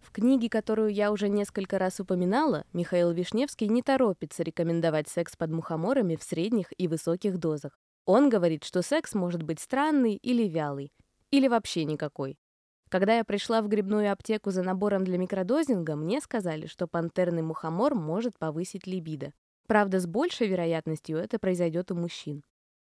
В 0.00 0.10
книге, 0.12 0.50
которую 0.50 0.92
я 0.92 1.10
уже 1.10 1.28
несколько 1.28 1.78
раз 1.78 2.00
упоминала, 2.00 2.64
Михаил 2.72 3.12
Вишневский 3.12 3.68
не 3.68 3.82
торопится 3.82 4.42
рекомендовать 4.42 5.08
секс 5.08 5.36
под 5.36 5.50
мухоморами 5.50 6.16
в 6.16 6.22
средних 6.22 6.66
и 6.76 6.86
высоких 6.86 7.38
дозах. 7.38 7.78
Он 8.04 8.28
говорит, 8.28 8.64
что 8.64 8.82
секс 8.82 9.14
может 9.14 9.42
быть 9.42 9.60
странный 9.60 10.16
или 10.16 10.48
вялый, 10.48 10.92
или 11.30 11.48
вообще 11.48 11.84
никакой. 11.84 12.36
Когда 12.92 13.16
я 13.16 13.24
пришла 13.24 13.62
в 13.62 13.68
грибную 13.68 14.12
аптеку 14.12 14.50
за 14.50 14.62
набором 14.62 15.02
для 15.02 15.16
микродозинга, 15.16 15.96
мне 15.96 16.20
сказали, 16.20 16.66
что 16.66 16.86
пантерный 16.86 17.40
мухомор 17.40 17.94
может 17.94 18.38
повысить 18.38 18.86
либидо. 18.86 19.32
Правда, 19.66 19.98
с 19.98 20.06
большей 20.06 20.46
вероятностью 20.46 21.16
это 21.16 21.38
произойдет 21.38 21.90
у 21.90 21.94
мужчин. 21.94 22.42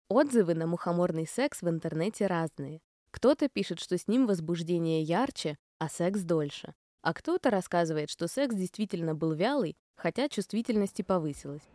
Отзывы 0.07 0.55
на 0.55 0.65
мухоморный 0.65 1.27
секс 1.27 1.61
в 1.61 1.67
интернете 1.67 2.25
разные. 2.25 2.79
Кто-то 3.11 3.49
пишет, 3.49 3.81
что 3.81 3.97
с 3.97 4.07
ним 4.07 4.27
возбуждение 4.27 5.01
ярче, 5.01 5.57
а 5.77 5.89
секс 5.89 6.21
дольше. 6.21 6.73
А 7.01 7.13
кто-то 7.13 7.49
рассказывает, 7.49 8.09
что 8.09 8.29
секс 8.29 8.55
действительно 8.55 9.13
был 9.13 9.33
вялый, 9.33 9.75
хотя 9.97 10.29
чувствительность 10.29 11.01
и 11.01 11.03
повысилась. 11.03 11.67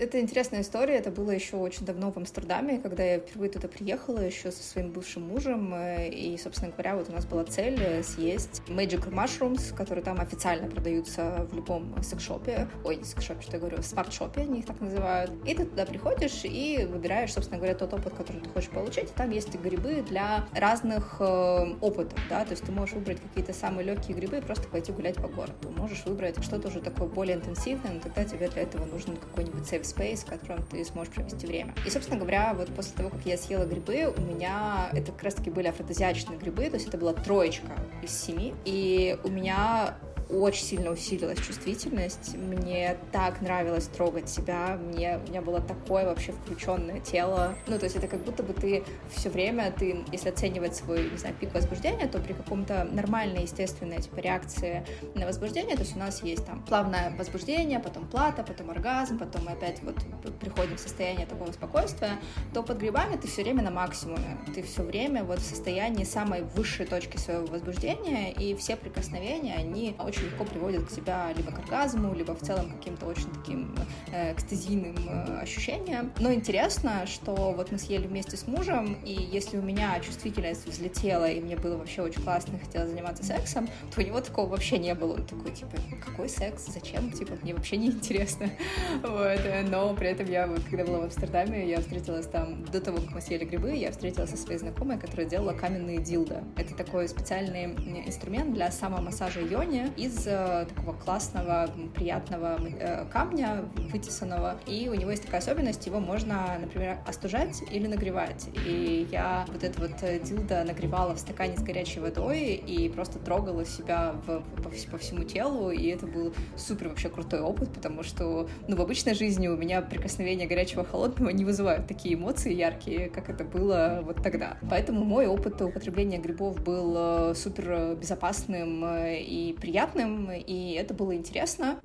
Это 0.00 0.18
интересная 0.18 0.62
история. 0.62 0.94
Это 0.94 1.10
было 1.10 1.30
еще 1.30 1.56
очень 1.56 1.84
давно 1.84 2.10
в 2.10 2.16
Амстердаме, 2.16 2.78
когда 2.78 3.04
я 3.04 3.18
впервые 3.18 3.50
туда 3.50 3.68
приехала 3.68 4.20
еще 4.20 4.50
со 4.50 4.62
своим 4.62 4.92
бывшим 4.92 5.24
мужем. 5.24 5.74
И, 5.76 6.38
собственно 6.42 6.72
говоря, 6.72 6.96
вот 6.96 7.10
у 7.10 7.12
нас 7.12 7.26
была 7.26 7.44
цель 7.44 7.78
э, 7.78 8.02
съесть 8.02 8.62
Magic 8.66 9.10
Mushrooms, 9.10 9.76
которые 9.76 10.02
там 10.02 10.18
официально 10.18 10.70
продаются 10.70 11.46
в 11.50 11.54
любом 11.54 12.02
секс-шопе. 12.02 12.66
Ой, 12.82 12.96
не 12.96 13.04
секс-шопе, 13.04 13.42
что 13.42 13.52
я 13.52 13.58
говорю, 13.58 13.82
в 13.82 13.84
смарт-шопе 13.84 14.40
они 14.40 14.60
их 14.60 14.66
так 14.66 14.80
называют. 14.80 15.32
И 15.44 15.54
ты 15.54 15.66
туда 15.66 15.84
приходишь 15.84 16.44
и 16.44 16.86
выбираешь, 16.90 17.34
собственно 17.34 17.58
говоря, 17.58 17.74
тот 17.74 17.92
опыт, 17.92 18.14
который 18.14 18.40
ты 18.40 18.48
хочешь 18.48 18.70
получить. 18.70 19.10
И 19.10 19.14
там 19.14 19.30
есть 19.30 19.54
грибы 19.54 20.02
для 20.08 20.46
разных 20.54 21.16
э, 21.20 21.74
опытов, 21.82 22.18
да, 22.30 22.46
то 22.46 22.52
есть 22.52 22.64
ты 22.64 22.72
можешь 22.72 22.94
выбрать 22.94 23.20
какие-то 23.20 23.52
самые 23.52 23.84
легкие 23.84 24.16
грибы 24.16 24.38
и 24.38 24.40
просто 24.40 24.66
пойти 24.66 24.92
гулять 24.92 25.16
по 25.16 25.28
городу. 25.28 25.70
Можешь 25.76 26.06
выбрать 26.06 26.42
что-то 26.42 26.68
уже 26.68 26.80
такое 26.80 27.06
более 27.06 27.36
интенсивное, 27.36 27.92
но 27.92 28.00
тогда 28.00 28.24
тебе 28.24 28.48
для 28.48 28.62
этого 28.62 28.86
нужен 28.86 29.18
какой-нибудь 29.18 29.70
safe 29.70 29.89
space, 29.94 30.24
в 30.24 30.26
котором 30.26 30.64
ты 30.66 30.84
сможешь 30.84 31.12
провести 31.12 31.46
время. 31.46 31.74
И, 31.86 31.90
собственно 31.90 32.18
говоря, 32.18 32.54
вот 32.54 32.68
после 32.74 32.96
того, 32.96 33.10
как 33.10 33.24
я 33.24 33.36
съела 33.36 33.64
грибы, 33.64 34.12
у 34.16 34.20
меня 34.20 34.90
это 34.92 35.12
как 35.12 35.22
раз-таки 35.24 35.50
были 35.50 35.68
афродизиачные 35.68 36.38
грибы, 36.38 36.68
то 36.70 36.76
есть 36.76 36.88
это 36.88 36.98
была 36.98 37.12
троечка 37.12 37.72
из 38.02 38.10
семи, 38.10 38.54
и 38.64 39.18
у 39.24 39.28
меня 39.28 39.94
очень 40.32 40.64
сильно 40.64 40.90
усилилась 40.90 41.38
чувствительность. 41.38 42.34
Мне 42.36 42.96
так 43.12 43.40
нравилось 43.40 43.86
трогать 43.86 44.28
себя. 44.28 44.78
Мне, 44.80 45.18
у 45.18 45.28
меня 45.28 45.42
было 45.42 45.60
такое 45.60 46.04
вообще 46.04 46.32
включенное 46.32 47.00
тело. 47.00 47.54
Ну, 47.66 47.78
то 47.78 47.84
есть 47.84 47.96
это 47.96 48.06
как 48.06 48.20
будто 48.24 48.42
бы 48.42 48.52
ты 48.52 48.84
все 49.14 49.30
время, 49.30 49.72
ты, 49.72 50.04
если 50.12 50.28
оценивать 50.28 50.76
свой, 50.76 51.10
не 51.10 51.16
знаю, 51.16 51.34
пик 51.34 51.52
возбуждения, 51.54 52.06
то 52.06 52.18
при 52.18 52.32
каком-то 52.32 52.84
нормальной, 52.84 53.42
естественной, 53.42 54.00
типа, 54.00 54.20
реакции 54.20 54.84
на 55.14 55.26
возбуждение, 55.26 55.76
то 55.76 55.82
есть 55.82 55.96
у 55.96 55.98
нас 55.98 56.22
есть 56.22 56.46
там 56.46 56.62
плавное 56.62 57.14
возбуждение, 57.16 57.80
потом 57.80 58.06
плата, 58.06 58.42
потом 58.42 58.70
оргазм, 58.70 59.18
потом 59.18 59.44
мы 59.44 59.52
опять 59.52 59.82
вот 59.82 59.96
приходим 60.38 60.76
в 60.76 60.80
состояние 60.80 61.26
такого 61.26 61.52
спокойствия, 61.52 62.18
то 62.54 62.62
под 62.62 62.78
грибами 62.78 63.16
ты 63.16 63.28
все 63.28 63.42
время 63.42 63.62
на 63.62 63.70
максимуме. 63.70 64.38
Ты 64.54 64.62
все 64.62 64.82
время 64.82 65.24
вот 65.24 65.38
в 65.38 65.44
состоянии 65.44 66.04
самой 66.04 66.42
высшей 66.42 66.86
точки 66.86 67.16
своего 67.16 67.46
возбуждения, 67.46 68.32
и 68.32 68.54
все 68.54 68.76
прикосновения, 68.76 69.54
они 69.54 69.94
очень 69.98 70.19
очень 70.20 70.30
легко 70.30 70.44
приводит 70.44 70.86
к 70.86 70.90
себя 70.90 71.32
либо 71.36 71.50
к 71.52 71.58
оргазму, 71.58 72.14
либо 72.14 72.34
в 72.34 72.40
целом 72.40 72.70
каким-то 72.70 73.06
очень 73.06 73.30
таким 73.32 73.74
э, 74.12 74.32
экстазийным 74.32 74.96
э, 75.08 75.40
ощущениям. 75.40 76.12
Но 76.18 76.32
интересно, 76.32 77.06
что 77.06 77.52
вот 77.52 77.72
мы 77.72 77.78
съели 77.78 78.06
вместе 78.06 78.36
с 78.36 78.46
мужем, 78.46 78.98
и 79.04 79.12
если 79.12 79.58
у 79.58 79.62
меня 79.62 79.98
чувствительность 80.00 80.66
взлетела, 80.66 81.28
и 81.28 81.40
мне 81.40 81.56
было 81.56 81.76
вообще 81.76 82.02
очень 82.02 82.22
классно, 82.22 82.56
и 82.56 82.58
хотела 82.58 82.86
заниматься 82.86 83.24
сексом, 83.24 83.68
то 83.94 84.00
у 84.00 84.04
него 84.04 84.20
такого 84.20 84.48
вообще 84.48 84.78
не 84.78 84.94
было. 84.94 85.14
Он 85.14 85.26
такой, 85.26 85.52
типа, 85.52 85.76
какой 86.04 86.28
секс? 86.28 86.66
Зачем? 86.66 87.10
Типа, 87.12 87.34
мне 87.42 87.54
вообще 87.54 87.76
не 87.76 87.88
интересно. 87.88 88.50
Вот. 89.02 89.40
Но 89.68 89.94
при 89.94 90.08
этом 90.08 90.26
я, 90.26 90.46
вот, 90.46 90.60
когда 90.68 90.84
была 90.84 91.00
в 91.00 91.04
Амстердаме, 91.04 91.68
я 91.68 91.80
встретилась 91.80 92.26
там, 92.26 92.64
до 92.64 92.80
того, 92.80 92.98
как 92.98 93.12
мы 93.12 93.20
съели 93.20 93.44
грибы, 93.44 93.72
я 93.74 93.90
встретилась 93.90 94.30
со 94.30 94.36
своей 94.36 94.58
знакомой, 94.58 94.98
которая 94.98 95.26
делала 95.26 95.52
каменные 95.52 95.98
дилда. 95.98 96.44
Это 96.56 96.74
такой 96.74 97.08
специальный 97.08 97.64
инструмент 98.06 98.52
для 98.54 98.70
самомассажа 98.70 99.40
йони 99.40 99.92
из 99.96 100.09
из 100.10 100.26
э, 100.26 100.66
такого 100.68 100.94
классного, 100.96 101.70
приятного 101.94 102.58
э, 102.60 103.04
камня 103.10 103.64
вытесанного. 103.92 104.58
И 104.66 104.88
у 104.88 104.94
него 104.94 105.10
есть 105.10 105.24
такая 105.24 105.40
особенность, 105.40 105.86
его 105.86 106.00
можно, 106.00 106.58
например, 106.60 106.98
остужать 107.06 107.62
или 107.70 107.86
нагревать. 107.86 108.48
И 108.66 109.06
я 109.10 109.46
вот 109.48 109.62
это 109.62 109.80
вот 109.80 110.02
э, 110.02 110.18
дилда 110.18 110.64
нагревала 110.64 111.14
в 111.14 111.18
стакане 111.18 111.56
с 111.56 111.62
горячей 111.62 112.00
водой 112.00 112.54
и 112.54 112.88
просто 112.88 113.18
трогала 113.18 113.64
себя 113.64 114.14
в, 114.26 114.40
по, 114.62 114.70
по 114.90 114.98
всему 114.98 115.24
телу, 115.24 115.70
и 115.70 115.86
это 115.88 116.06
был 116.06 116.34
супер 116.56 116.88
вообще 116.88 117.08
крутой 117.08 117.40
опыт, 117.40 117.72
потому 117.72 118.02
что, 118.02 118.48
ну, 118.66 118.76
в 118.76 118.80
обычной 118.80 119.14
жизни 119.14 119.48
у 119.48 119.56
меня 119.56 119.80
прикосновение 119.80 120.48
горячего 120.48 120.84
холодного 120.84 121.30
не 121.30 121.44
вызывают 121.44 121.86
такие 121.86 122.14
эмоции 122.14 122.52
яркие, 122.52 123.08
как 123.08 123.30
это 123.30 123.44
было 123.44 124.00
вот 124.02 124.22
тогда. 124.22 124.56
Поэтому 124.68 125.04
мой 125.04 125.26
опыт 125.26 125.60
употребления 125.62 126.18
грибов 126.18 126.62
был 126.62 127.34
супер 127.34 127.94
безопасным 127.94 128.84
и 128.86 129.54
приятным, 129.60 129.99
приятным, 130.00 130.30
и 130.32 130.72
это 130.72 130.94
было 130.94 131.14
интересно. 131.14 131.80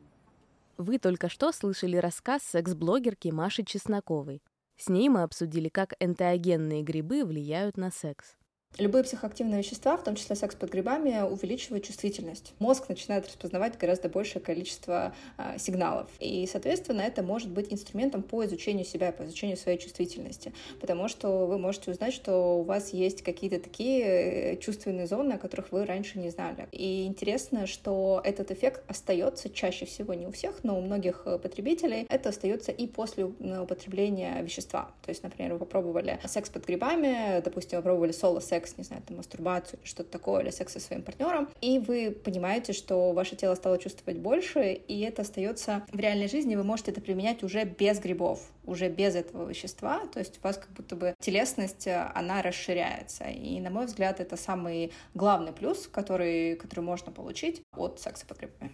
Вы 0.78 1.00
только 1.00 1.30
что 1.30 1.52
слышали 1.52 1.98
рассказ 1.98 2.44
секс-блогерки 2.44 3.30
Маши 3.30 3.64
Чесноковой. 3.64 4.42
С 4.78 4.90
ней 4.90 5.08
мы 5.08 5.24
обсудили, 5.24 5.70
как 5.70 5.94
энтеогенные 6.00 6.84
грибы 6.84 7.24
влияют 7.24 7.78
на 7.78 7.92
секс. 7.92 8.36
Любые 8.78 9.06
психоактивные 9.06 9.60
вещества, 9.60 9.96
в 9.96 10.04
том 10.04 10.16
числе 10.16 10.36
секс 10.36 10.54
под 10.54 10.70
грибами, 10.70 11.22
увеличивают 11.22 11.86
чувствительность. 11.86 12.54
Мозг 12.60 12.90
начинает 12.90 13.26
распознавать 13.26 13.78
гораздо 13.78 14.10
большее 14.10 14.42
количество 14.42 15.16
э, 15.38 15.58
сигналов. 15.58 16.10
И, 16.20 16.46
соответственно, 16.52 17.02
это 17.02 17.24
может 17.24 17.50
быть 17.50 17.72
инструментом 17.72 18.22
по 18.22 18.44
изучению 18.44 18.84
себя, 18.84 19.14
по 19.14 19.24
изучению 19.24 19.56
своей 19.56 19.78
чувствительности. 19.78 20.52
Потому 20.82 21.08
что 21.08 21.46
вы 21.46 21.58
можете 21.58 21.92
узнать, 21.92 22.14
что 22.14 22.60
у 22.60 22.64
вас 22.64 22.92
есть 22.92 23.22
какие-то 23.22 23.62
такие 23.62 24.04
э, 24.04 24.58
чувственные 24.58 25.08
зоны, 25.08 25.34
о 25.34 25.38
которых 25.38 25.72
вы 25.72 25.86
раньше 25.86 26.20
не 26.20 26.30
знали. 26.30 26.68
И 26.74 27.06
интересно, 27.06 27.68
что 27.68 28.20
этот 28.26 28.52
эффект 28.52 28.84
остается 28.90 29.50
чаще 29.50 29.86
всего 29.86 30.14
не 30.14 30.28
у 30.28 30.32
всех, 30.34 30.64
но 30.64 30.78
у 30.78 30.82
многих 30.82 31.22
э, 31.26 31.40
потребителей 31.40 32.06
это 32.10 32.28
остается 32.28 32.74
и 32.74 32.88
после 32.88 33.24
употребления 33.24 34.42
вещества. 34.42 34.92
То 35.02 35.12
есть, 35.12 35.24
например, 35.24 35.54
вы 35.54 35.60
попробовали 35.60 36.20
секс 36.26 36.50
под 36.50 36.66
грибами, 36.66 37.42
допустим, 37.42 37.78
вы 37.78 37.84
пробовали 37.84 38.12
соло-секс 38.12 38.65
секс, 38.66 38.78
не 38.78 38.84
знаю, 38.84 39.02
там, 39.04 39.18
мастурбацию 39.18 39.80
или 39.80 39.88
что-то 39.88 40.12
такое, 40.12 40.42
или 40.42 40.50
секс 40.50 40.74
со 40.74 40.80
своим 40.80 41.04
партнером, 41.04 41.50
и 41.62 41.80
вы 41.80 42.12
понимаете, 42.12 42.74
что 42.74 43.12
ваше 43.12 43.36
тело 43.36 43.56
стало 43.56 43.78
чувствовать 43.78 44.20
больше, 44.20 44.74
и 44.74 45.02
это 45.02 45.22
остается 45.22 45.86
в 45.92 46.00
реальной 46.00 46.28
жизни, 46.28 46.56
вы 46.56 46.64
можете 46.64 46.92
это 46.92 47.02
применять 47.02 47.44
уже 47.44 47.64
без 47.64 48.00
грибов, 48.00 48.40
уже 48.66 48.90
без 48.90 49.16
этого 49.16 49.48
вещества, 49.48 50.06
то 50.08 50.20
есть 50.20 50.40
у 50.40 50.42
вас 50.42 50.58
как 50.58 50.70
будто 50.72 50.96
бы 50.96 51.16
телесность, 51.20 51.88
она 51.88 52.42
расширяется, 52.42 53.26
и, 53.26 53.60
на 53.60 53.70
мой 53.70 53.86
взгляд, 53.86 54.20
это 54.20 54.38
самый 54.38 54.92
главный 55.14 55.54
плюс, 55.54 55.88
который, 55.88 56.56
который 56.56 56.82
можно 56.82 57.12
получить 57.12 57.62
от 57.76 58.00
секса 58.00 58.26
под 58.26 58.40
грибами. 58.40 58.72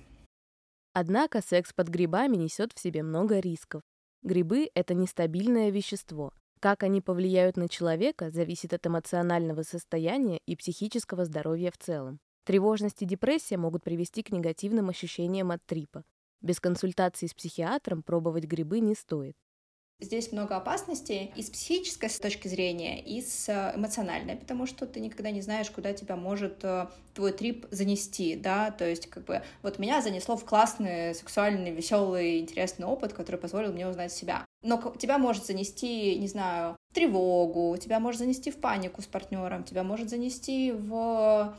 Однако 0.94 1.42
секс 1.42 1.72
под 1.74 1.88
грибами 1.88 2.36
несет 2.36 2.74
в 2.74 2.80
себе 2.82 3.02
много 3.02 3.40
рисков. 3.40 3.82
Грибы— 4.24 4.70
это 4.76 4.94
нестабильное 4.94 5.70
вещество, 5.72 6.32
как 6.62 6.84
они 6.84 7.02
повлияют 7.02 7.58
на 7.58 7.68
человека, 7.68 8.30
зависит 8.30 8.72
от 8.72 8.86
эмоционального 8.86 9.64
состояния 9.64 10.40
и 10.46 10.56
психического 10.56 11.26
здоровья 11.26 11.72
в 11.72 11.78
целом. 11.78 12.20
Тревожность 12.46 13.02
и 13.02 13.06
депрессия 13.06 13.58
могут 13.58 13.84
привести 13.84 14.22
к 14.22 14.32
негативным 14.32 14.90
ощущениям 14.90 15.50
от 15.50 15.66
трипа. 15.66 16.04
Без 16.40 16.60
консультации 16.60 17.26
с 17.26 17.34
психиатром 17.34 18.04
пробовать 18.04 18.46
грибы 18.46 18.80
не 18.80 18.94
стоит. 18.94 19.34
Здесь 20.00 20.32
много 20.32 20.56
опасностей 20.56 21.32
и 21.36 21.42
с 21.42 21.50
психической 21.50 22.10
точки 22.10 22.48
зрения, 22.48 23.04
и 23.04 23.22
с 23.22 23.50
э, 23.50 23.74
эмоциональной, 23.76 24.36
потому 24.36 24.66
что 24.68 24.86
ты 24.86 25.00
никогда 25.00 25.30
не 25.32 25.42
знаешь, 25.42 25.70
куда 25.70 25.94
тебя 25.94 26.16
может 26.16 26.64
э, 26.64 26.88
твой 27.16 27.34
трип 27.34 27.68
занести, 27.72 28.36
да, 28.36 28.72
то 28.72 28.88
есть 28.88 29.08
как 29.08 29.26
бы 29.26 29.44
вот 29.62 29.78
меня 29.78 30.02
занесло 30.02 30.38
в 30.38 30.46
классный, 30.46 31.14
сексуальный, 31.14 31.72
веселый, 31.72 32.40
интересный 32.40 32.88
опыт, 32.88 33.14
который 33.14 33.38
позволил 33.38 33.74
мне 33.74 33.88
узнать 33.88 34.12
себя. 34.12 34.46
Но 34.64 34.94
тебя 34.98 35.18
может 35.18 35.46
занести, 35.46 36.16
не 36.18 36.28
знаю, 36.28 36.78
в 36.92 36.94
тревогу, 36.94 37.78
тебя 37.78 38.00
может 38.00 38.20
занести 38.20 38.52
в 38.52 38.58
панику 38.58 39.02
с 39.02 39.08
партнером, 39.08 39.64
тебя 39.64 39.84
может 39.84 40.10
занести 40.10 40.72
в 40.72 41.56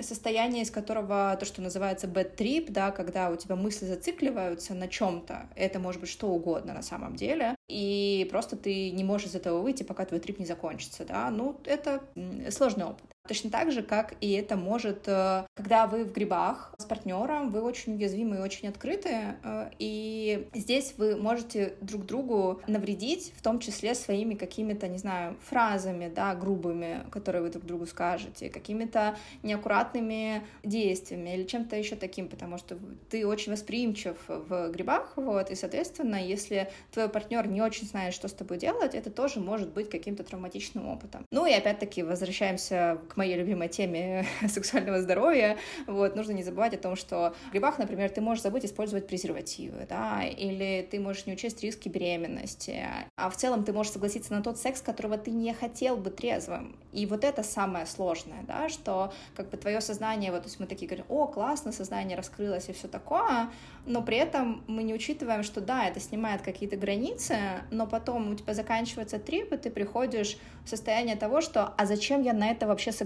состояние, 0.00 0.62
из 0.62 0.70
которого 0.70 1.36
то, 1.38 1.44
что 1.44 1.60
называется 1.60 2.06
bad 2.06 2.34
trip, 2.36 2.70
да, 2.70 2.92
когда 2.92 3.28
у 3.28 3.36
тебя 3.36 3.56
мысли 3.56 3.84
зацикливаются 3.84 4.72
на 4.72 4.88
чем-то, 4.88 5.50
это 5.54 5.78
может 5.78 6.00
быть 6.00 6.08
что 6.08 6.28
угодно 6.28 6.72
на 6.72 6.82
самом 6.82 7.14
деле, 7.14 7.54
и 7.68 8.26
просто 8.30 8.56
ты 8.56 8.90
не 8.90 9.04
можешь 9.04 9.28
из 9.28 9.34
этого 9.34 9.60
выйти, 9.60 9.82
пока 9.82 10.06
твой 10.06 10.20
трип 10.20 10.38
не 10.38 10.46
закончится, 10.46 11.04
да, 11.04 11.28
ну, 11.30 11.60
это 11.66 12.02
сложный 12.50 12.86
опыт. 12.86 13.04
Точно 13.26 13.50
так 13.50 13.72
же, 13.72 13.82
как 13.82 14.14
и 14.20 14.32
это 14.32 14.56
может, 14.56 15.06
э, 15.06 15.44
когда 15.54 15.86
вы 15.86 16.04
в 16.04 16.12
грибах 16.12 16.74
с 16.78 16.84
партнером, 16.84 17.50
вы 17.50 17.60
очень 17.60 17.94
уязвимы 17.94 18.36
и 18.36 18.40
очень 18.40 18.68
открыты, 18.68 19.36
э, 19.42 19.70
и 19.78 20.48
здесь 20.54 20.94
вы 20.96 21.16
можете 21.16 21.74
друг 21.80 22.06
другу 22.06 22.60
навредить, 22.66 23.32
в 23.36 23.42
том 23.42 23.58
числе 23.58 23.94
своими 23.94 24.34
какими-то, 24.34 24.88
не 24.88 24.98
знаю, 24.98 25.36
фразами, 25.42 26.10
да, 26.14 26.34
грубыми, 26.34 27.04
которые 27.10 27.42
вы 27.42 27.50
друг 27.50 27.64
другу 27.64 27.86
скажете, 27.86 28.48
какими-то 28.48 29.16
неаккуратными 29.42 30.42
действиями 30.62 31.34
или 31.34 31.44
чем-то 31.44 31.76
еще 31.76 31.96
таким, 31.96 32.28
потому 32.28 32.58
что 32.58 32.78
ты 33.10 33.26
очень 33.26 33.52
восприимчив 33.52 34.16
в 34.28 34.70
грибах, 34.70 35.12
вот, 35.16 35.50
и, 35.50 35.54
соответственно, 35.54 36.16
если 36.16 36.70
твой 36.92 37.08
партнер 37.08 37.46
не 37.48 37.62
очень 37.62 37.86
знает, 37.86 38.14
что 38.14 38.28
с 38.28 38.32
тобой 38.32 38.58
делать, 38.58 38.94
это 38.94 39.10
тоже 39.10 39.40
может 39.40 39.72
быть 39.72 39.90
каким-то 39.90 40.22
травматичным 40.22 40.88
опытом. 40.88 41.26
Ну 41.30 41.46
и 41.46 41.52
опять-таки 41.52 42.02
возвращаемся 42.02 42.98
к 43.08 43.15
моей 43.16 43.36
любимой 43.36 43.68
теме 43.68 44.26
сексуального 44.48 45.00
здоровья, 45.00 45.58
вот, 45.86 46.16
нужно 46.16 46.32
не 46.32 46.42
забывать 46.42 46.74
о 46.74 46.78
том, 46.78 46.96
что 46.96 47.34
в 47.48 47.52
грибах, 47.52 47.78
например, 47.78 48.10
ты 48.10 48.20
можешь 48.20 48.42
забыть 48.42 48.64
использовать 48.64 49.06
презервативы, 49.06 49.86
да, 49.88 50.22
или 50.24 50.86
ты 50.90 51.00
можешь 51.00 51.26
не 51.26 51.32
учесть 51.32 51.62
риски 51.62 51.88
беременности, 51.88 52.84
а 53.16 53.30
в 53.30 53.36
целом 53.36 53.64
ты 53.64 53.72
можешь 53.72 53.92
согласиться 53.92 54.32
на 54.32 54.42
тот 54.42 54.58
секс, 54.58 54.80
которого 54.80 55.18
ты 55.18 55.30
не 55.30 55.52
хотел 55.54 55.96
бы 55.96 56.10
трезвым, 56.10 56.76
И 56.92 57.06
вот 57.06 57.24
это 57.24 57.42
самое 57.42 57.86
сложное, 57.86 58.42
да, 58.46 58.68
что 58.68 59.12
как 59.36 59.50
бы 59.50 59.56
твое 59.56 59.80
сознание, 59.80 60.32
вот 60.32 60.42
то 60.42 60.48
есть 60.48 60.60
мы 60.60 60.66
такие 60.66 60.86
говорим, 60.86 61.06
о, 61.08 61.26
классно, 61.26 61.72
сознание 61.72 62.16
раскрылось 62.16 62.68
и 62.68 62.72
все 62.72 62.88
такое, 62.88 63.50
но 63.86 64.02
при 64.02 64.16
этом 64.16 64.62
мы 64.66 64.82
не 64.82 64.94
учитываем, 64.94 65.42
что 65.42 65.60
да, 65.60 65.86
это 65.86 66.00
снимает 66.00 66.42
какие-то 66.42 66.76
границы, 66.76 67.36
но 67.70 67.86
потом 67.86 68.32
у 68.32 68.34
тебя 68.34 68.54
заканчивается 68.54 69.18
трип, 69.18 69.52
и 69.52 69.56
ты 69.56 69.70
приходишь 69.70 70.38
в 70.64 70.68
состояние 70.68 71.16
того, 71.16 71.40
что 71.40 71.72
а 71.76 71.86
зачем 71.86 72.22
я 72.22 72.32
на 72.32 72.50
это 72.50 72.66
вообще 72.66 72.92
согласился, 72.92 73.05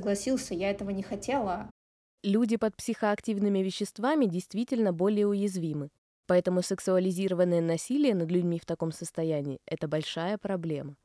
я 0.55 0.71
этого 0.71 0.91
не 0.91 1.03
хотела. 1.03 1.71
Люди 2.23 2.57
под 2.57 2.77
психоактивными 2.77 3.61
веществами 3.61 4.27
действительно 4.27 4.93
более 4.93 5.27
уязвимы, 5.27 5.91
поэтому 6.27 6.63
сексуализированное 6.63 7.61
насилие 7.61 8.15
над 8.15 8.31
людьми 8.31 8.59
в 8.59 8.67
таком 8.67 8.93
состоянии– 8.93 9.59
это 9.67 9.89
большая 9.89 10.37
проблема. 10.37 10.97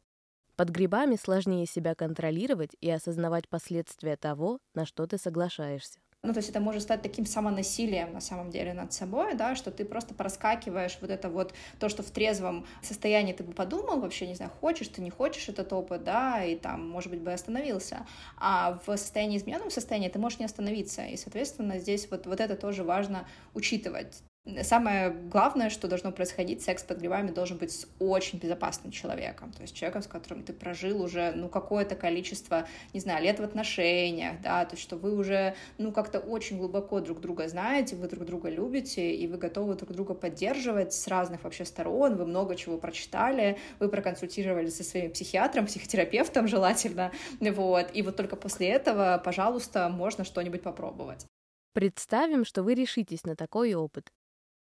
Под 0.55 0.69
грибами 0.69 1.15
сложнее 1.15 1.65
себя 1.65 1.95
контролировать 1.95 2.75
и 2.79 2.89
осознавать 2.89 3.49
последствия 3.49 4.15
того, 4.17 4.59
на 4.73 4.85
что 4.85 5.05
ты 5.05 5.17
соглашаешься. 5.17 5.99
Ну, 6.25 6.33
то 6.33 6.39
есть 6.39 6.49
это 6.49 6.59
может 6.59 6.81
стать 6.81 7.01
таким 7.01 7.25
самонасилием 7.25 8.11
на 8.13 8.21
самом 8.21 8.49
деле 8.49 8.73
над 8.73 8.93
собой, 8.93 9.35
да, 9.35 9.55
что 9.55 9.71
ты 9.71 9.85
просто 9.85 10.13
проскакиваешь 10.13 10.97
вот 11.01 11.09
это 11.09 11.29
вот 11.29 11.53
то, 11.79 11.87
что 11.89 12.03
в 12.03 12.09
трезвом 12.09 12.65
состоянии 12.81 13.33
ты 13.33 13.43
бы 13.43 13.53
подумал 13.53 13.99
вообще, 13.99 14.27
не 14.27 14.35
знаю, 14.35 14.51
хочешь 14.59 14.87
ты, 14.87 15.01
не 15.01 15.09
хочешь 15.09 15.49
этот 15.49 15.71
опыт, 15.71 16.03
да, 16.03 16.43
и 16.43 16.55
там, 16.55 16.89
может 16.89 17.11
быть, 17.11 17.21
бы 17.21 17.31
остановился, 17.31 18.05
а 18.37 18.79
в 18.85 18.97
состоянии 18.97 19.37
измененном 19.37 19.69
состоянии 19.69 20.09
ты 20.09 20.19
можешь 20.19 20.39
не 20.39 20.45
остановиться, 20.45 21.05
и, 21.05 21.15
соответственно, 21.17 21.79
здесь 21.79 22.09
вот, 22.09 22.25
вот 22.25 22.39
это 22.39 22.55
тоже 22.55 22.83
важно 22.83 23.27
учитывать. 23.53 24.23
Самое 24.61 25.09
главное, 25.09 25.71
что 25.71 25.87
должно 25.87 26.11
происходить, 26.11 26.61
секс 26.61 26.83
под 26.83 26.99
грибами 26.99 27.31
должен 27.31 27.57
быть 27.57 27.71
с 27.71 27.87
очень 27.97 28.37
безопасным 28.37 28.91
человеком, 28.91 29.51
то 29.51 29.63
есть 29.63 29.75
человеком, 29.75 30.03
с 30.03 30.07
которым 30.07 30.43
ты 30.43 30.53
прожил 30.53 31.01
уже, 31.01 31.31
ну, 31.35 31.49
какое-то 31.49 31.95
количество, 31.95 32.67
не 32.93 32.99
знаю, 32.99 33.23
лет 33.23 33.39
в 33.39 33.43
отношениях, 33.43 34.39
да, 34.43 34.63
то 34.65 34.75
есть 34.75 34.83
что 34.83 34.97
вы 34.97 35.15
уже, 35.15 35.55
ну, 35.79 35.91
как-то 35.91 36.19
очень 36.19 36.59
глубоко 36.59 36.99
друг 36.99 37.21
друга 37.21 37.47
знаете, 37.47 37.95
вы 37.95 38.07
друг 38.07 38.23
друга 38.23 38.49
любите, 38.49 39.15
и 39.15 39.25
вы 39.25 39.37
готовы 39.39 39.73
друг 39.73 39.91
друга 39.91 40.13
поддерживать 40.13 40.93
с 40.93 41.07
разных 41.07 41.43
вообще 41.43 41.65
сторон, 41.65 42.15
вы 42.15 42.27
много 42.27 42.55
чего 42.55 42.77
прочитали, 42.77 43.57
вы 43.79 43.89
проконсультировались 43.89 44.77
со 44.77 44.83
своим 44.83 45.11
психиатром, 45.11 45.65
психотерапевтом 45.65 46.47
желательно, 46.47 47.11
вот, 47.39 47.87
и 47.95 48.03
вот 48.03 48.15
только 48.15 48.35
после 48.35 48.67
этого, 48.67 49.19
пожалуйста, 49.25 49.89
можно 49.89 50.23
что-нибудь 50.23 50.61
попробовать. 50.61 51.25
Представим, 51.73 52.45
что 52.45 52.61
вы 52.61 52.75
решитесь 52.75 53.23
на 53.23 53.35
такой 53.35 53.73
опыт. 53.73 54.11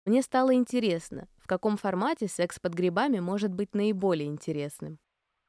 Мне 0.05 0.23
стало 0.23 0.55
интересно, 0.55 1.27
в 1.37 1.47
каком 1.47 1.77
формате 1.77 2.27
секс 2.27 2.59
под 2.59 2.73
грибами 2.73 3.19
может 3.19 3.53
быть 3.53 3.75
наиболее 3.75 4.27
интересным. 4.27 4.97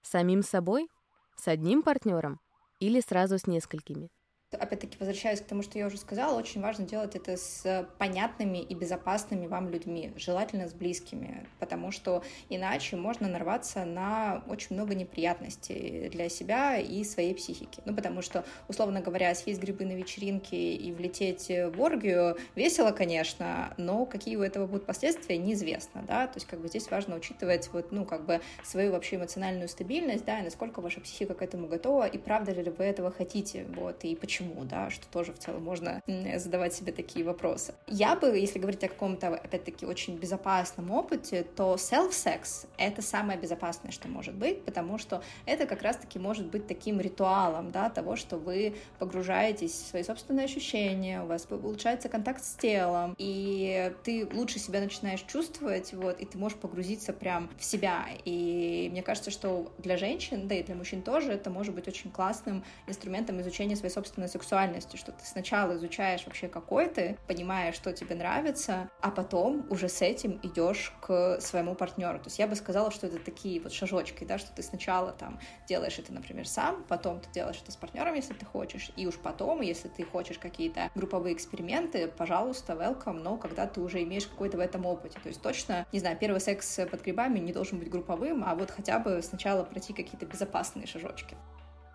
Самим 0.03 0.43
собой? 0.43 0.89
С 1.37 1.49
одним 1.49 1.83
партнером? 1.83 2.41
Или 2.79 3.01
сразу 3.01 3.39
с 3.39 3.47
несколькими? 3.47 4.11
Опять-таки, 4.53 4.97
возвращаясь 4.99 5.41
к 5.41 5.45
тому, 5.45 5.63
что 5.63 5.79
я 5.79 5.87
уже 5.87 5.97
сказала, 5.97 6.39
очень 6.39 6.61
важно 6.61 6.85
делать 6.85 7.17
это 7.17 7.37
с 7.37 7.89
понятными 7.99 8.59
и 8.59 8.75
безопасными 8.75 9.47
вам 9.47 9.71
людьми, 9.71 10.13
желательно 10.17 10.69
с 10.69 10.73
близкими, 10.73 11.47
потому 11.59 11.91
что 11.91 12.23
иначе 12.49 12.97
можно 12.97 13.29
нарваться 13.29 13.85
на 13.85 14.45
очень 14.49 14.77
много 14.77 14.95
неприятностей 14.95 16.09
для 16.11 16.29
себя 16.29 16.77
и 16.79 17.03
своей 17.05 17.35
психики. 17.35 17.81
Ну, 17.85 17.95
потому 17.95 18.21
что, 18.23 18.45
условно 18.69 19.01
говоря, 19.01 19.35
съесть 19.35 19.61
грибы 19.61 19.85
на 19.85 19.93
вечеринке 19.93 20.75
и 20.75 20.93
влететь 20.93 21.49
в 21.49 21.81
оргию 21.81 22.37
весело, 22.55 22.91
конечно, 22.91 23.73
но 23.79 24.05
какие 24.05 24.37
у 24.37 24.43
этого 24.43 24.67
будут 24.67 24.87
последствия, 24.87 25.39
неизвестно, 25.39 26.03
да, 26.07 26.27
то 26.27 26.37
есть 26.37 26.47
как 26.47 26.61
бы 26.61 26.69
здесь 26.69 26.91
важно 26.91 27.17
учитывать 27.17 27.71
вот, 27.73 27.93
ну, 27.93 28.05
как 28.05 28.27
бы 28.27 28.41
свою 28.65 28.93
вообще 28.93 29.17
эмоциональную 29.17 29.69
стабильность, 29.69 30.25
да, 30.25 30.41
и 30.41 30.43
насколько 30.43 30.81
ваша 30.81 31.01
психика 31.01 31.35
к 31.35 31.43
этому 31.43 31.69
готова, 31.69 32.07
и 32.07 32.19
правда 32.19 32.53
ли 32.53 32.71
вы 32.71 32.85
этого 32.85 33.11
хотите, 33.11 33.67
вот, 33.75 34.05
и 34.05 34.15
почему 34.15 34.42
почему, 34.43 34.65
да, 34.65 34.91
что 34.91 35.07
тоже 35.09 35.33
в 35.33 35.39
целом 35.39 35.63
можно 35.63 36.03
задавать 36.37 36.75
себе 36.75 36.93
такие 36.93 37.25
вопросы. 37.25 37.75
Я 37.87 38.17
бы, 38.17 38.29
если 38.39 38.59
говорить 38.59 38.83
о 38.85 38.89
каком-то, 38.89 39.29
опять-таки, 39.29 39.87
очень 39.87 40.17
безопасном 40.17 40.91
опыте, 40.91 41.45
то 41.57 41.75
self-sex— 41.75 42.67
это 42.79 43.03
самое 43.03 43.39
безопасное, 43.39 43.91
что 43.91 44.09
может 44.09 44.35
быть, 44.35 44.65
потому 44.65 44.99
что 44.99 45.23
это 45.47 45.67
как 45.67 45.83
раз-таки 45.83 46.19
может 46.19 46.47
быть 46.47 46.67
таким 46.67 47.01
ритуалом, 47.01 47.71
да, 47.71 47.91
того, 47.91 48.17
что 48.17 48.37
вы 48.37 48.75
погружаетесь 48.99 49.73
в 49.73 49.87
свои 49.89 50.03
собственные 50.03 50.45
ощущения, 50.45 51.23
у 51.23 51.27
вас 51.27 51.47
улучшается 51.51 52.09
контакт 52.09 52.45
с 52.45 52.55
телом, 52.55 53.15
и 53.19 53.93
ты 54.05 54.29
лучше 54.33 54.59
себя 54.59 54.81
начинаешь 54.81 55.23
чувствовать, 55.23 55.93
вот, 55.93 56.21
и 56.21 56.27
ты 56.27 56.39
можешь 56.39 56.59
погрузиться 56.59 57.13
прям 57.13 57.51
в 57.59 57.65
себя. 57.65 58.07
И 58.25 58.89
мне 58.91 59.03
кажется, 59.03 59.31
что 59.31 59.73
для 59.79 59.97
женщин, 59.97 60.49
да 60.49 60.55
и 60.55 60.63
для 60.63 60.75
мужчин 60.75 61.03
тоже, 61.03 61.33
это 61.33 61.51
может 61.51 61.75
быть 61.75 61.89
очень 61.89 62.11
классным 62.11 62.65
инструментом 62.87 63.41
изучения 63.41 63.77
своей 63.77 63.93
собственной 63.93 64.29
сексуальности, 64.33 64.97
что 64.97 65.13
ты 65.13 65.25
сначала 65.25 65.77
изучаешь 65.77 66.25
вообще 66.27 66.49
какой 66.49 66.89
ты, 66.89 67.19
понимаешь, 67.27 67.75
что 67.75 67.93
тебе 67.93 68.15
нравится, 68.15 68.91
а 69.01 69.11
потом 69.11 69.67
уже 69.71 69.89
с 69.89 70.03
этим 70.03 70.41
идешь 70.43 70.93
к 71.01 71.41
своему 71.41 71.75
партнеру. 71.75 72.19
То 72.19 72.27
есть 72.27 72.39
я 72.39 72.47
бы 72.47 72.57
сказала, 72.57 72.91
что 72.91 73.07
это 73.07 73.19
такие 73.19 73.61
вот 73.61 73.73
шажочки, 73.73 74.25
да, 74.25 74.39
что 74.39 74.53
ты 74.53 74.63
сначала 74.63 75.13
там 75.13 75.39
делаешь 75.69 75.99
это, 75.99 76.13
например, 76.13 76.49
сам, 76.49 76.85
потом 76.89 77.21
ты 77.21 77.31
делаешь 77.33 77.61
это 77.63 77.73
с 77.73 77.77
партнером, 77.77 78.15
если 78.15 78.35
ты 78.35 78.45
хочешь, 78.45 78.91
и 78.97 79.07
уж 79.07 79.17
потом, 79.17 79.61
если 79.61 79.89
ты 79.89 80.05
хочешь 80.05 80.39
какие-то 80.39 80.91
групповые 80.95 81.35
эксперименты, 81.35 82.09
пожалуйста, 82.09 82.73
welcome, 82.73 83.21
но 83.23 83.37
когда 83.37 83.67
ты 83.67 83.81
уже 83.81 84.03
имеешь 84.03 84.27
какой-то 84.27 84.57
в 84.57 84.61
этом 84.61 84.87
опыте. 84.87 85.19
То 85.23 85.29
есть 85.29 85.43
точно, 85.43 85.87
не 85.93 85.99
знаю, 85.99 86.17
первый 86.19 86.41
секс 86.41 86.81
под 86.91 87.03
грибами 87.03 87.39
не 87.39 87.53
должен 87.53 87.79
быть 87.79 87.91
групповым, 87.91 88.45
а 88.45 88.55
вот 88.55 88.71
хотя 88.71 88.99
бы 88.99 89.21
сначала 89.23 89.65
пройти 89.65 89.93
какие-то 89.93 90.27
безопасные 90.27 90.87
шажочки. 90.87 91.37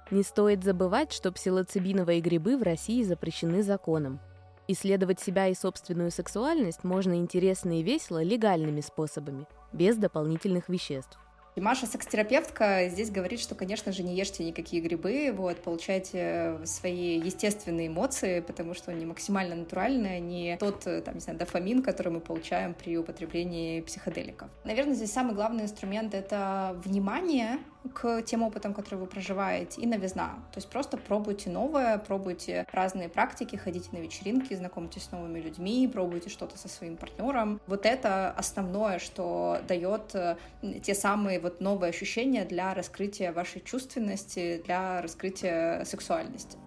Не 0.09 0.23
стоит 0.23 0.63
забывать, 0.63 1.11
что 1.11 1.33
псилоцибиновые 1.33 2.21
грибы 2.21 2.57
в 2.57 2.63
России 2.63 3.03
запрещены 3.03 3.61
законом. 3.61 4.21
Исследовать 4.69 5.19
себя 5.19 5.47
и 5.47 5.53
собственную 5.53 6.11
сексуальность 6.11 6.85
можно 6.85 7.15
интересно 7.15 7.79
и 7.79 7.83
весело 7.83 8.23
легальными 8.23 8.79
способами, 8.79 9.45
без 9.73 9.97
дополнительных 9.97 10.69
веществ. 10.69 11.19
И 11.57 11.59
Маша, 11.59 11.87
секс-терапевтка, 11.87 12.87
здесь 12.87 13.09
говорит, 13.09 13.39
что, 13.39 13.55
конечно 13.55 13.91
же, 13.91 14.03
не 14.03 14.15
ешьте 14.15 14.43
никакие 14.43 14.79
грибы, 14.79 15.33
вот, 15.35 15.57
получайте 15.57 16.59
свои 16.65 17.19
естественные 17.19 17.87
эмоции, 17.87 18.41
потому 18.41 18.75
что 18.75 18.91
они 18.91 19.07
максимально 19.07 19.55
натуральные, 19.55 20.19
не 20.19 20.57
тот, 20.57 20.81
там, 20.81 21.15
не 21.15 21.19
знаю, 21.19 21.39
дофамин, 21.39 21.81
который 21.81 22.13
мы 22.13 22.19
получаем 22.19 22.75
при 22.75 22.95
употреблении 22.95 23.81
психоделиков. 23.81 24.49
Наверное, 24.65 24.93
здесь 24.93 25.11
самый 25.11 25.33
главный 25.33 25.63
инструмент— 25.63 26.13
это 26.15 26.79
внимание, 26.85 27.57
к 27.93 28.21
тем 28.23 28.43
опытам, 28.43 28.73
которые 28.73 29.01
вы 29.01 29.07
проживаете, 29.07 29.81
и 29.81 29.85
новизна. 29.85 30.35
То 30.51 30.57
есть 30.57 30.69
просто 30.69 30.97
пробуйте 30.97 31.49
новое, 31.49 31.97
пробуйте 31.97 32.65
разные 32.71 33.09
практики, 33.09 33.55
ходите 33.55 33.89
на 33.91 33.97
вечеринки, 33.97 34.53
знакомьтесь 34.53 35.03
с 35.03 35.11
новыми 35.11 35.39
людьми, 35.39 35.89
пробуйте 35.91 36.29
что-то 36.29 36.57
со 36.57 36.67
своим 36.67 36.97
партнером. 36.97 37.61
Вот 37.67 37.85
это 37.85 38.31
основное, 38.31 38.99
что 38.99 39.59
дает 39.67 40.13
э, 40.15 40.37
те 40.83 40.93
самые 40.93 41.39
вот 41.39 41.61
новые 41.61 41.89
ощущения 41.89 42.45
для 42.45 42.73
раскрытия 42.73 43.31
вашей 43.31 43.61
чувственности, 43.61 44.61
для 44.65 45.01
раскрытия 45.01 45.83
сексуальности. 45.85 46.57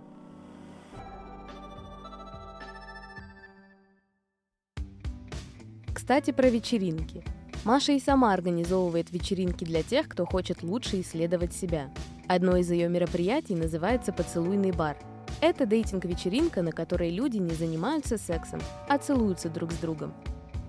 Кстати, 5.94 6.32
про 6.32 6.48
вечеринки. 6.48 7.22
Маша 7.62 7.92
и 7.92 8.00
сама 8.00 8.32
организовывает 8.32 9.10
вечеринки 9.10 9.64
для 9.64 9.82
тех, 9.82 10.08
кто 10.08 10.24
хочет 10.24 10.62
лучше 10.62 11.02
исследовать 11.02 11.52
себя. 11.52 11.90
Одно 12.26 12.56
из 12.56 12.70
ее 12.70 12.88
мероприятий 12.88 13.54
называется 13.54 14.14
«Поцелуйный 14.14 14.72
бар». 14.72 14.96
Это 15.42 15.66
дейтинг-вечеринка, 15.66 16.62
на 16.62 16.72
которой 16.72 17.10
люди 17.10 17.36
не 17.36 17.50
занимаются 17.50 18.16
сексом, 18.16 18.60
а 18.88 18.96
целуются 18.96 19.50
друг 19.50 19.72
с 19.72 19.76
другом. 19.76 20.14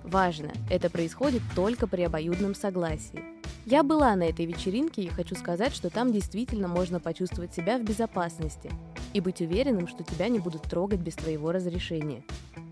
Важно, 0.04 0.52
это 0.70 0.90
происходит 0.90 1.42
только 1.56 1.88
при 1.88 2.02
обоюдном 2.02 2.56
согласии. 2.56 3.24
Я 3.66 3.84
была 3.84 4.14
на 4.18 4.24
этой 4.24 4.46
вечеринке 4.46 5.04
и 5.04 5.08
хочу 5.08 5.36
сказать, 5.36 5.74
что 5.74 5.90
там 5.90 6.12
действительно 6.12 6.68
можно 6.68 7.00
почувствовать 7.00 7.54
себя 7.54 7.78
в 7.78 7.84
безопасности 7.84 8.70
и 9.14 9.22
быть 9.22 9.40
уверенным, 9.40 9.88
что 9.88 10.04
тебя 10.04 10.28
не 10.28 10.40
будут 10.40 10.64
трогать 10.64 11.00
без 11.00 11.16
твоего 11.16 11.54
разрешения. 11.54 12.24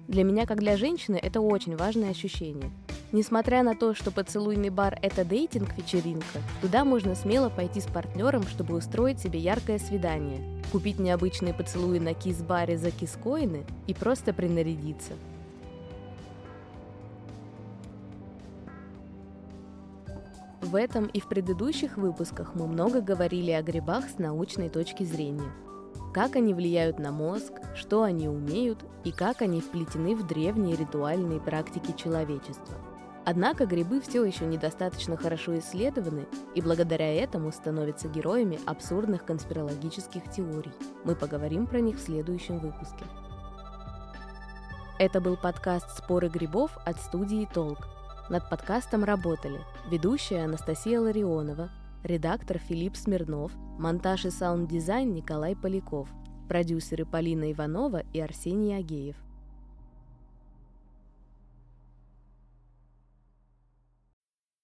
Для 0.09 0.23
меня, 0.23 0.45
как 0.45 0.59
для 0.59 0.75
женщины, 0.75 1.15
это 1.15 1.39
очень 1.39 1.77
важное 1.77 2.09
ощущение. 2.09 2.71
Несмотря 3.11 3.63
на 3.63 3.75
то, 3.75 3.95
что 3.95 4.11
поцелуйный 4.11 4.69
бар– 4.69 4.99
это 5.01 5.25
дейтинг-вечеринка, 5.25 6.41
туда 6.61 6.85
можно 6.85 7.15
смело 7.15 7.49
пойти 7.49 7.81
с 7.81 7.87
партнером, 7.87 8.43
чтобы 8.43 8.75
устроить 8.75 9.19
себе 9.19 9.39
яркое 9.39 9.79
свидание, 9.79 10.61
купить 10.71 10.99
необычные 10.99 11.55
поцелуи 11.55 11.97
на 11.97 12.13
кис-баре 12.13 12.77
за 12.77 12.91
кис-коины 12.91 13.65
и 13.87 13.95
просто 13.95 14.31
принарядиться. 14.31 15.13
В 20.61 20.75
этом 20.75 21.07
и 21.07 21.19
в 21.19 21.27
предыдущих 21.27 21.97
выпусках 21.97 22.53
мы 22.53 22.67
много 22.67 23.01
говорили 23.01 23.49
о 23.49 23.63
грибах 23.63 24.05
с 24.07 24.19
научной 24.19 24.69
точки 24.69 25.03
зрения. 25.03 25.51
Как 26.13 26.35
они 26.35 26.53
влияют 26.53 26.99
на 26.99 27.11
мозг, 27.11 27.53
что 27.73 28.03
они 28.03 28.27
умеют 28.27 28.85
и 29.03 29.11
как 29.11 29.41
они 29.41 29.61
вплетены 29.61 30.15
в 30.15 30.27
древние 30.27 30.75
ритуальные 30.75 31.39
практики 31.39 31.91
человечества– 31.97 32.75
Однако 33.25 33.65
грибы 33.65 34.01
все 34.01 34.23
еще 34.23 34.45
недостаточно 34.45 35.17
хорошо 35.17 35.57
исследованы 35.59 36.25
и 36.55 36.61
благодаря 36.61 37.13
этому 37.13 37.51
становятся 37.51 38.07
героями 38.07 38.59
абсурдных 38.65 39.25
конспирологических 39.25 40.31
теорий. 40.31 40.71
Мы 41.03 41.15
поговорим 41.15 41.67
про 41.67 41.79
них 41.79 41.97
в 41.97 42.01
следующем 42.01 42.59
выпуске. 42.59 43.05
Это 44.97 45.21
был 45.21 45.37
подкаст 45.37 45.97
«Споры 45.97 46.27
грибов» 46.27 46.77
от 46.85 46.99
студии 46.99 47.47
«Толк». 47.53 47.87
Над 48.29 48.49
подкастом 48.49 49.03
работали 49.03 49.59
ведущая 49.89 50.43
Анастасия 50.43 50.99
Ларионова, 50.99 51.69
редактор 52.03 52.57
Филипп 52.57 52.95
Смирнов, 52.95 53.51
монтаж 53.77 54.25
и 54.25 54.29
саунд-дизайн 54.29 55.13
Николай 55.13 55.55
Поляков, 55.55 56.09
продюсеры 56.47 57.05
Полина 57.05 57.51
Иванова 57.51 58.03
и 58.13 58.19
Арсений 58.19 58.77
Агеев. 58.77 59.15